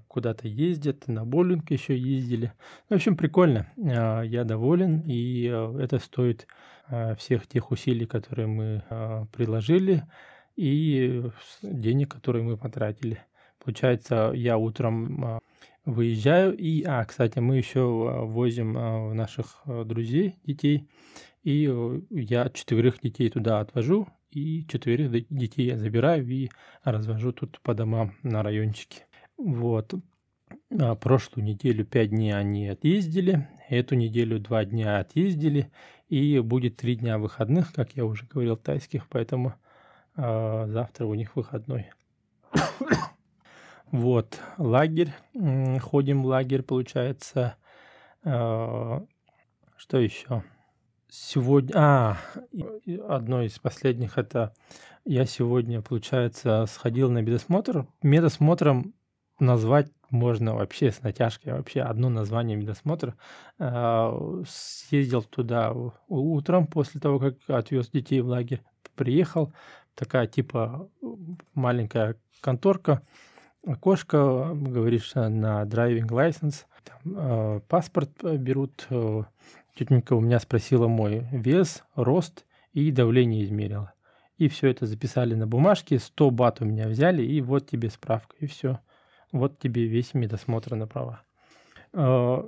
куда-то 0.08 0.48
ездят, 0.48 1.08
на 1.08 1.26
боулинг 1.26 1.72
еще 1.72 1.98
ездили. 1.98 2.54
В 2.90 2.94
общем, 2.94 3.18
прикольно, 3.18 3.72
я 3.78 4.44
доволен, 4.44 5.02
и 5.06 5.44
это 5.44 6.00
стоит 6.00 6.48
Э, 6.90 7.16
всех 7.16 7.48
тех 7.48 7.72
усилий, 7.72 8.06
которые 8.06 8.48
мы 8.48 8.84
э, 8.90 9.26
приложили, 9.32 10.04
и 10.56 11.24
денег, 11.62 12.12
которые 12.12 12.44
мы 12.44 12.58
потратили. 12.58 13.24
Получается, 13.64 14.32
я 14.34 14.58
утром 14.58 15.24
э, 15.24 15.40
выезжаю, 15.92 16.56
и, 16.56 16.84
а, 16.84 17.04
кстати, 17.06 17.40
мы 17.40 17.58
еще 17.58 17.82
возим 18.26 18.74
наших 19.16 19.62
друзей, 19.66 20.36
детей, 20.44 20.90
и 21.44 21.72
я 22.10 22.50
четверых 22.50 23.00
детей 23.02 23.30
туда 23.30 23.60
отвожу, 23.60 24.08
и 24.32 24.66
четверых 24.68 25.12
детей 25.30 25.68
я 25.68 25.78
забираю 25.78 26.28
и 26.28 26.50
развожу 26.84 27.32
тут 27.32 27.60
по 27.62 27.74
домам 27.74 28.14
на 28.24 28.44
райончике. 28.44 29.08
Вот. 29.38 29.94
А 30.80 30.96
прошлую 30.96 31.46
неделю 31.46 31.86
пять 31.86 32.10
дней 32.10 32.36
они 32.36 32.68
отъездили, 32.68 33.48
эту 33.70 33.96
неделю 33.96 34.40
два 34.40 34.66
дня 34.66 35.00
отъездили, 35.00 35.72
и 36.10 36.40
будет 36.40 36.78
три 36.78 36.96
дня 36.96 37.18
выходных, 37.18 37.74
как 37.74 37.96
я 37.96 38.06
уже 38.06 38.26
говорил, 38.26 38.58
тайских, 38.58 39.08
поэтому 39.10 39.54
э, 40.16 40.66
завтра 40.68 41.06
у 41.06 41.14
них 41.14 41.36
выходной. 41.36 41.92
Вот, 43.92 44.40
лагерь. 44.58 45.14
Ходим 45.82 46.24
в 46.24 46.28
лагерь, 46.28 46.62
получается. 46.62 47.56
Э, 48.24 49.00
что 49.78 49.98
еще? 49.98 50.44
Сегодня... 51.10 51.74
А, 51.76 52.18
одно 53.08 53.42
из 53.42 53.58
последних 53.60 54.18
это... 54.18 54.54
Я 55.06 55.26
сегодня, 55.26 55.82
получается, 55.82 56.66
сходил 56.68 57.10
на 57.10 57.20
медосмотр. 57.20 57.88
Медосмотром 58.04 58.94
назвать 59.40 59.92
можно 60.10 60.56
вообще 60.56 60.92
с 60.92 61.02
натяжкой, 61.02 61.54
вообще 61.54 61.82
одно 61.82 62.10
название 62.10 62.58
медосмотра. 62.58 63.16
А, 63.58 64.44
съездил 64.48 65.24
туда 65.24 65.74
утром 66.08 66.68
после 66.68 67.00
того, 67.00 67.20
как 67.20 67.36
отвез 67.48 67.90
детей 67.90 68.22
в 68.22 68.28
лагерь, 68.28 68.62
приехал, 68.96 69.54
такая 69.96 70.28
типа 70.28 70.90
маленькая 71.54 72.16
конторка, 72.42 73.02
окошко, 73.66 74.52
говоришь 74.54 75.14
на 75.16 75.64
driving 75.64 76.08
license, 76.08 76.66
там, 76.84 77.14
э, 77.18 77.60
паспорт 77.68 78.12
берут, 78.24 78.88
э, 78.90 79.24
тетенька 79.76 80.14
у 80.14 80.22
меня 80.22 80.40
спросила 80.40 80.88
мой 80.88 81.28
вес, 81.32 81.84
рост 81.96 82.46
и 82.74 82.92
давление 82.92 83.44
измерила. 83.44 83.94
И 84.38 84.48
все 84.48 84.70
это 84.70 84.86
записали 84.86 85.36
на 85.36 85.48
бумажке, 85.48 86.00
100 86.00 86.32
бат 86.32 86.62
у 86.62 86.66
меня 86.66 86.88
взяли, 86.88 87.24
и 87.24 87.42
вот 87.42 87.68
тебе 87.68 87.90
справка, 87.90 88.36
и 88.40 88.46
все. 88.46 88.80
Вот 89.32 89.60
тебе 89.60 89.86
весь 89.86 90.14
медосмотр 90.14 90.76
на 90.76 90.88
права. 90.88 91.22
А, 91.94 92.48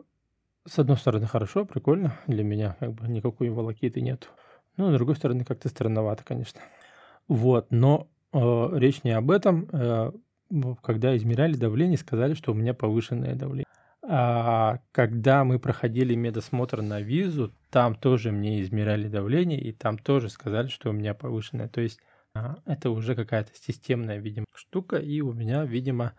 с 0.65 0.79
одной 0.79 0.97
стороны, 0.97 1.27
хорошо, 1.27 1.65
прикольно. 1.65 2.17
Для 2.27 2.43
меня 2.43 2.77
как 2.79 2.93
бы 2.93 3.07
никакой 3.07 3.49
волокиты 3.49 4.01
нет. 4.01 4.29
Ну, 4.77 4.89
с 4.89 4.93
другой 4.93 5.15
стороны, 5.15 5.43
как-то 5.43 5.69
странновато, 5.69 6.23
конечно. 6.23 6.61
Вот, 7.27 7.67
но 7.71 8.07
э, 8.31 8.69
речь 8.73 9.03
не 9.03 9.11
об 9.11 9.29
этом. 9.29 9.67
Э, 9.73 10.11
когда 10.81 11.15
измеряли 11.15 11.55
давление, 11.55 11.97
сказали, 11.97 12.33
что 12.33 12.51
у 12.51 12.55
меня 12.55 12.73
повышенное 12.73 13.35
давление. 13.35 13.65
А 14.03 14.79
когда 14.91 15.43
мы 15.43 15.59
проходили 15.59 16.15
медосмотр 16.15 16.81
на 16.81 17.01
визу, 17.01 17.53
там 17.69 17.95
тоже 17.95 18.31
мне 18.31 18.61
измеряли 18.61 19.07
давление, 19.07 19.61
и 19.61 19.71
там 19.71 19.97
тоже 19.97 20.29
сказали, 20.29 20.67
что 20.67 20.89
у 20.89 20.93
меня 20.93 21.13
повышенное. 21.13 21.69
То 21.69 21.81
есть 21.81 21.99
а, 22.33 22.57
это 22.65 22.89
уже 22.89 23.15
какая-то 23.15 23.51
системная, 23.53 24.17
видимо, 24.17 24.45
штука, 24.53 24.97
и 24.97 25.21
у 25.21 25.33
меня, 25.33 25.63
видимо, 25.65 26.13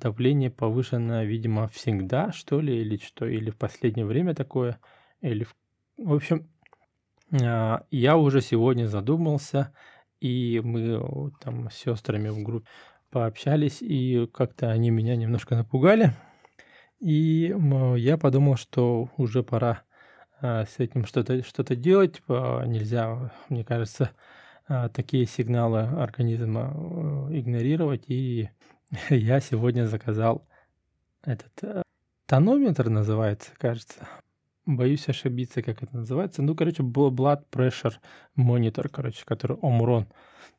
давление 0.00 0.50
повышено, 0.50 1.24
видимо, 1.24 1.68
всегда, 1.68 2.32
что 2.32 2.60
ли, 2.60 2.80
или 2.80 2.96
что, 2.96 3.26
или 3.26 3.50
в 3.50 3.56
последнее 3.56 4.06
время 4.06 4.34
такое, 4.34 4.78
или... 5.20 5.46
В 5.96 6.14
общем, 6.14 6.48
а, 7.32 7.86
я 7.90 8.16
уже 8.16 8.40
сегодня 8.40 8.86
задумался, 8.86 9.72
и 10.20 10.60
мы 10.64 11.30
там 11.40 11.70
с 11.70 11.74
сестрами 11.74 12.28
в 12.28 12.42
группе 12.42 12.66
пообщались, 13.14 13.80
и 13.80 14.28
как-то 14.34 14.70
они 14.70 14.90
меня 14.90 15.14
немножко 15.14 15.54
напугали. 15.54 16.12
И 16.98 17.54
я 17.96 18.18
подумал, 18.18 18.56
что 18.56 19.08
уже 19.16 19.44
пора 19.44 19.82
а, 20.40 20.64
с 20.66 20.80
этим 20.80 21.06
что-то 21.06 21.44
что 21.44 21.76
делать. 21.76 22.20
Нельзя, 22.26 23.30
мне 23.48 23.62
кажется, 23.62 24.10
а, 24.66 24.88
такие 24.88 25.26
сигналы 25.26 25.82
организма 25.82 26.72
э, 26.74 27.38
игнорировать 27.38 28.04
и 28.08 28.50
Я 29.10 29.38
сегодня 29.40 29.86
заказал 29.86 30.44
этот 31.22 31.52
э, 31.62 31.82
тонометр 32.26 32.88
называется, 32.88 33.52
кажется. 33.58 34.08
Боюсь 34.66 35.08
ошибиться, 35.08 35.62
как 35.62 35.84
это 35.84 35.96
называется. 35.96 36.42
Ну, 36.42 36.56
короче, 36.56 36.82
Blood 36.82 37.44
Pressure 37.52 37.94
Monitor, 38.36 38.88
короче, 38.88 39.24
который 39.24 39.56
Омрон. 39.62 40.08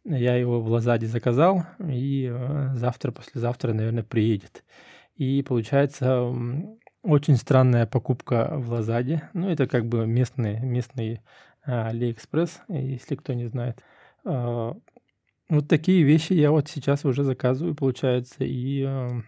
Я 0.05 0.35
его 0.35 0.61
в 0.61 0.67
Лазаде 0.69 1.07
заказал, 1.07 1.63
и 1.79 2.29
э, 2.31 2.69
завтра, 2.75 3.11
послезавтра, 3.11 3.73
наверное, 3.73 4.03
приедет. 4.03 4.63
И 5.15 5.41
получается 5.41 6.31
очень 7.01 7.37
странная 7.37 7.85
покупка 7.85 8.51
в 8.55 8.69
Лазаде. 8.69 9.29
Ну, 9.33 9.49
это 9.49 9.67
как 9.67 9.87
бы 9.87 10.05
местный, 10.05 10.59
местный 10.59 11.21
AliExpress, 11.67 12.51
если 12.69 13.15
кто 13.15 13.33
не 13.33 13.47
знает. 13.47 13.81
А, 14.23 14.75
вот 15.49 15.67
такие 15.67 16.03
вещи 16.03 16.33
я 16.33 16.51
вот 16.51 16.67
сейчас 16.67 17.05
уже 17.05 17.23
заказываю, 17.23 17.75
получается. 17.75 18.43
И, 18.43 18.83
э, 18.87 19.21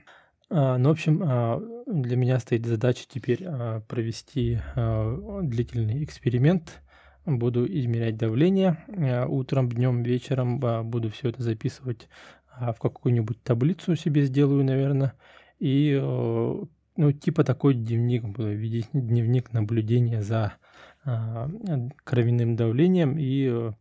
э, 0.49 0.77
ну, 0.77 0.89
в 0.89 0.91
общем, 0.91 1.21
э, 1.23 1.83
для 1.87 2.17
меня 2.17 2.39
стоит 2.39 2.65
задача 2.65 3.05
теперь 3.07 3.43
э, 3.43 3.81
провести 3.87 4.59
э, 4.75 5.39
длительный 5.43 6.03
эксперимент. 6.03 6.81
Буду 7.27 7.65
измерять 7.65 8.17
давление 8.17 8.77
э, 8.87 9.25
утром, 9.25 9.69
днем, 9.69 10.01
вечером. 10.01 10.63
Э, 10.65 10.81
буду 10.81 11.11
все 11.11 11.29
это 11.29 11.43
записывать 11.43 12.07
э, 12.59 12.71
в 12.71 12.79
какую-нибудь 12.79 13.43
таблицу 13.43 13.95
себе 13.95 14.23
сделаю, 14.23 14.63
наверное. 14.63 15.13
И, 15.59 15.91
э, 16.01 16.63
ну, 16.95 17.11
типа 17.11 17.43
такой 17.43 17.73
дневник 17.75 18.23
дневник 18.93 19.51
наблюдения 19.51 20.21
за 20.21 20.53
э, 21.05 21.47
кровяным 22.05 22.55
давлением 22.55 23.17
и 23.19 23.47
э, 23.51 23.71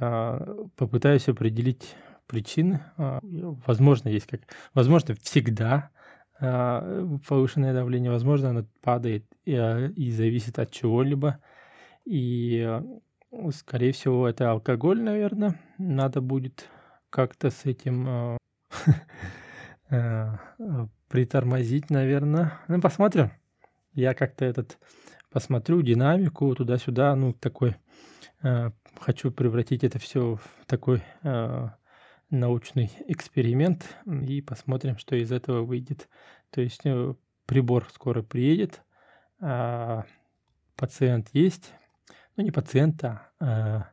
а, 0.00 0.66
попытаюсь 0.76 1.28
определить 1.28 1.96
причины. 2.26 2.80
А, 2.96 3.20
возможно, 3.66 4.08
есть 4.08 4.26
как... 4.26 4.42
Возможно, 4.74 5.14
всегда 5.22 5.90
а, 6.40 7.18
повышенное 7.26 7.74
давление, 7.74 8.10
возможно, 8.10 8.50
оно 8.50 8.66
падает 8.82 9.24
и, 9.44 9.52
и 9.96 10.10
зависит 10.10 10.58
от 10.58 10.70
чего-либо. 10.70 11.40
И, 12.08 12.80
скорее 13.52 13.92
всего, 13.92 14.26
это 14.26 14.50
алкоголь, 14.50 15.02
наверное. 15.02 15.60
Надо 15.76 16.20
будет 16.20 16.68
как-то 17.10 17.50
с 17.50 17.66
этим 17.66 18.38
притормозить, 21.08 21.90
наверное. 21.90 22.54
Ну, 22.68 22.80
посмотрим. 22.80 23.30
Я 23.92 24.14
как-то 24.14 24.46
этот 24.46 24.78
посмотрю 25.30 25.82
динамику 25.82 26.54
туда-сюда, 26.54 27.14
ну, 27.14 27.34
такой 27.34 27.76
хочу 29.00 29.30
превратить 29.30 29.84
это 29.84 29.98
все 29.98 30.36
в 30.36 30.66
такой 30.66 31.02
э, 31.22 31.68
научный 32.30 32.90
эксперимент 33.06 33.96
и 34.06 34.40
посмотрим, 34.40 34.98
что 34.98 35.16
из 35.16 35.32
этого 35.32 35.62
выйдет. 35.62 36.08
То 36.50 36.60
есть 36.60 36.82
э, 36.84 37.14
прибор 37.46 37.88
скоро 37.92 38.22
приедет, 38.22 38.82
э, 39.40 40.02
пациент 40.76 41.28
есть, 41.32 41.72
ну 42.38 42.44
не 42.44 42.50
пациент, 42.50 43.04
а 43.04 43.90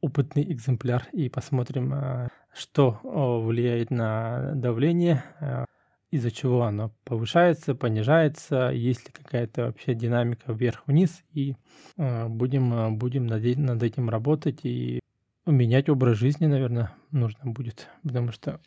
опытный 0.00 0.44
экземпляр, 0.52 1.08
и 1.12 1.28
посмотрим, 1.28 1.94
э, 1.94 2.28
что 2.52 3.00
влияет 3.02 3.90
на 3.90 4.52
давление, 4.54 5.24
э, 5.40 5.64
из-за 6.10 6.30
чего 6.30 6.62
оно 6.62 6.92
повышается, 7.04 7.74
понижается, 7.74 8.70
есть 8.72 9.06
ли 9.06 9.12
какая-то 9.12 9.66
вообще 9.66 9.94
динамика 9.94 10.52
вверх-вниз, 10.52 11.24
и 11.32 11.56
э, 11.96 12.28
будем, 12.28 12.98
будем 12.98 13.26
над 13.26 13.82
этим 13.82 14.10
работать 14.10 14.64
и 14.64 15.00
менять 15.46 15.88
образ 15.88 16.18
жизни, 16.18 16.46
наверное, 16.46 16.92
нужно 17.10 17.50
будет, 17.50 17.88
потому 18.02 18.32
что 18.32 18.60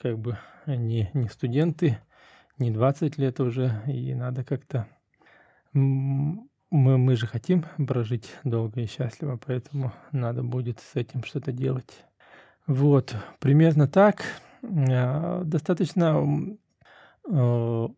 как 0.00 0.18
бы 0.18 0.38
не, 0.66 1.10
не 1.14 1.28
студенты, 1.28 1.98
не 2.58 2.70
20 2.70 3.18
лет 3.18 3.40
уже, 3.40 3.82
и 3.86 4.14
надо 4.14 4.44
как-то... 4.44 4.86
Мы, 6.72 6.98
мы 6.98 7.16
же 7.16 7.26
хотим 7.26 7.64
прожить 7.86 8.34
долго 8.44 8.80
и 8.80 8.86
счастливо, 8.86 9.38
поэтому 9.44 9.92
надо 10.10 10.42
будет 10.42 10.80
с 10.80 10.96
этим 10.96 11.22
что-то 11.22 11.52
делать. 11.52 12.04
Вот, 12.66 13.14
примерно 13.38 13.86
так. 13.86 14.22
Э, 14.62 15.42
достаточно 15.44 16.56
Э, 17.30 17.88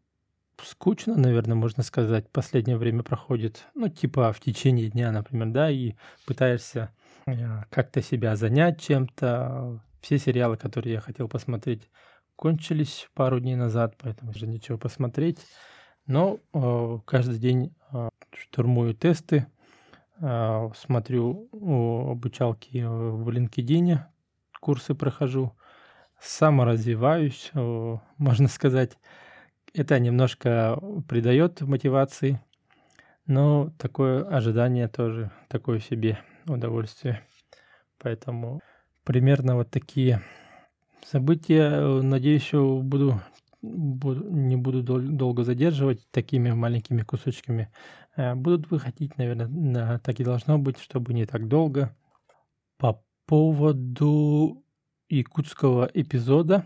скучно, 0.63 1.17
наверное, 1.17 1.57
можно 1.57 1.83
сказать, 1.83 2.31
последнее 2.31 2.77
время 2.77 3.03
проходит, 3.03 3.65
ну, 3.75 3.89
типа 3.89 4.33
в 4.33 4.41
течение 4.41 4.91
дня, 4.91 5.13
например, 5.13 5.49
да, 5.51 5.71
и 5.71 5.95
пытаешься 6.27 6.91
э, 7.27 7.63
как-то 7.71 8.03
себя 8.03 8.37
занять 8.37 8.81
чем-то. 8.81 9.81
Все 10.01 10.19
сериалы, 10.19 10.59
которые 10.59 10.95
я 10.95 11.01
хотел 11.01 11.29
посмотреть, 11.29 11.89
кончились 12.37 13.09
пару 13.15 13.41
дней 13.41 13.57
назад, 13.57 13.97
поэтому 13.99 14.33
уже 14.33 14.47
ничего 14.47 14.77
посмотреть. 14.77 15.39
Но 16.07 16.41
э, 16.53 16.99
каждый 17.07 17.39
день 17.39 17.75
э, 17.93 18.11
штурмую 18.37 18.95
тесты, 18.95 19.47
э, 20.21 20.71
смотрю 20.77 21.49
обучалки 21.53 22.83
в 22.85 23.29
LinkedIn, 23.29 23.99
курсы 24.61 24.95
прохожу, 24.95 25.53
саморазвиваюсь, 26.21 27.51
можно 28.19 28.49
сказать. 28.49 28.99
Это 29.75 29.99
немножко 29.99 30.79
придает 31.09 31.61
мотивации, 31.61 32.41
но 33.27 33.71
такое 33.79 34.25
ожидание 34.25 34.89
тоже 34.89 35.31
такое 35.49 35.81
себе 35.81 36.19
удовольствие. 36.47 37.23
Поэтому 37.99 38.61
примерно 39.03 39.57
вот 39.57 39.71
такие 39.71 40.23
события. 41.05 42.01
Надеюсь, 42.03 42.51
буду, 42.53 43.21
буду 43.63 44.31
не 44.31 44.57
буду 44.57 44.83
дол- 44.83 45.01
долго 45.01 45.43
задерживать 45.45 46.09
такими 46.11 46.51
маленькими 46.53 47.03
кусочками. 47.03 47.71
Э, 48.17 48.35
будут 48.35 48.71
выходить, 48.71 49.17
наверное, 49.19 49.99
так 49.99 50.21
и 50.21 50.25
должно 50.25 50.59
быть, 50.59 50.79
чтобы 50.79 51.15
не 51.15 51.27
так 51.27 51.49
долго. 51.49 51.95
По 52.79 53.03
поводу 53.27 54.65
якутского 55.09 55.91
эпизода, 55.93 56.65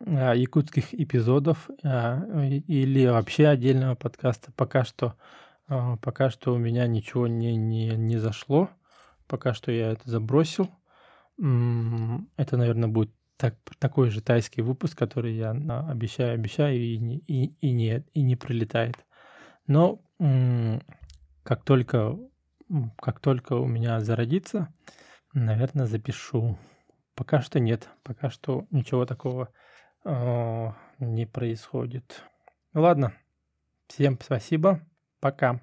а, 0.00 0.34
якутских 0.34 0.92
эпизодов 0.94 1.70
а, 1.82 2.22
или 2.46 3.06
вообще 3.06 3.48
отдельного 3.48 3.94
подкаста. 3.94 4.52
Пока 4.52 4.84
что, 4.84 5.14
пока 5.66 6.30
что 6.30 6.54
у 6.54 6.58
меня 6.58 6.86
ничего 6.86 7.26
не, 7.26 7.56
не, 7.56 7.90
не 7.90 8.18
зашло. 8.18 8.68
Пока 9.26 9.54
что 9.54 9.72
я 9.72 9.92
это 9.92 10.10
забросил. 10.10 10.68
Это, 11.38 12.56
наверное, 12.56 12.88
будет 12.88 13.10
так, 13.36 13.56
такой 13.78 14.10
же 14.10 14.20
тайский 14.20 14.62
выпуск, 14.62 14.96
который 14.96 15.34
я 15.34 15.50
обещаю, 15.50 16.34
обещаю 16.34 16.78
и 16.78 16.98
не, 16.98 17.18
и, 17.18 17.46
и, 17.60 17.72
не, 17.72 18.04
и 18.12 18.22
не 18.22 18.36
прилетает. 18.36 18.96
Но 19.66 20.00
как 21.42 21.64
только, 21.64 22.16
как 22.96 23.20
только 23.20 23.54
у 23.54 23.66
меня 23.66 24.00
зародится, 24.00 24.72
наверное, 25.32 25.86
запишу. 25.86 26.58
Пока 27.14 27.40
что 27.40 27.60
нет, 27.60 27.88
пока 28.02 28.28
что 28.28 28.66
ничего 28.70 29.06
такого 29.06 29.50
э, 30.04 30.72
не 30.98 31.26
происходит. 31.26 32.24
Ладно, 32.72 33.12
всем 33.86 34.18
спасибо, 34.20 34.80
пока. 35.20 35.60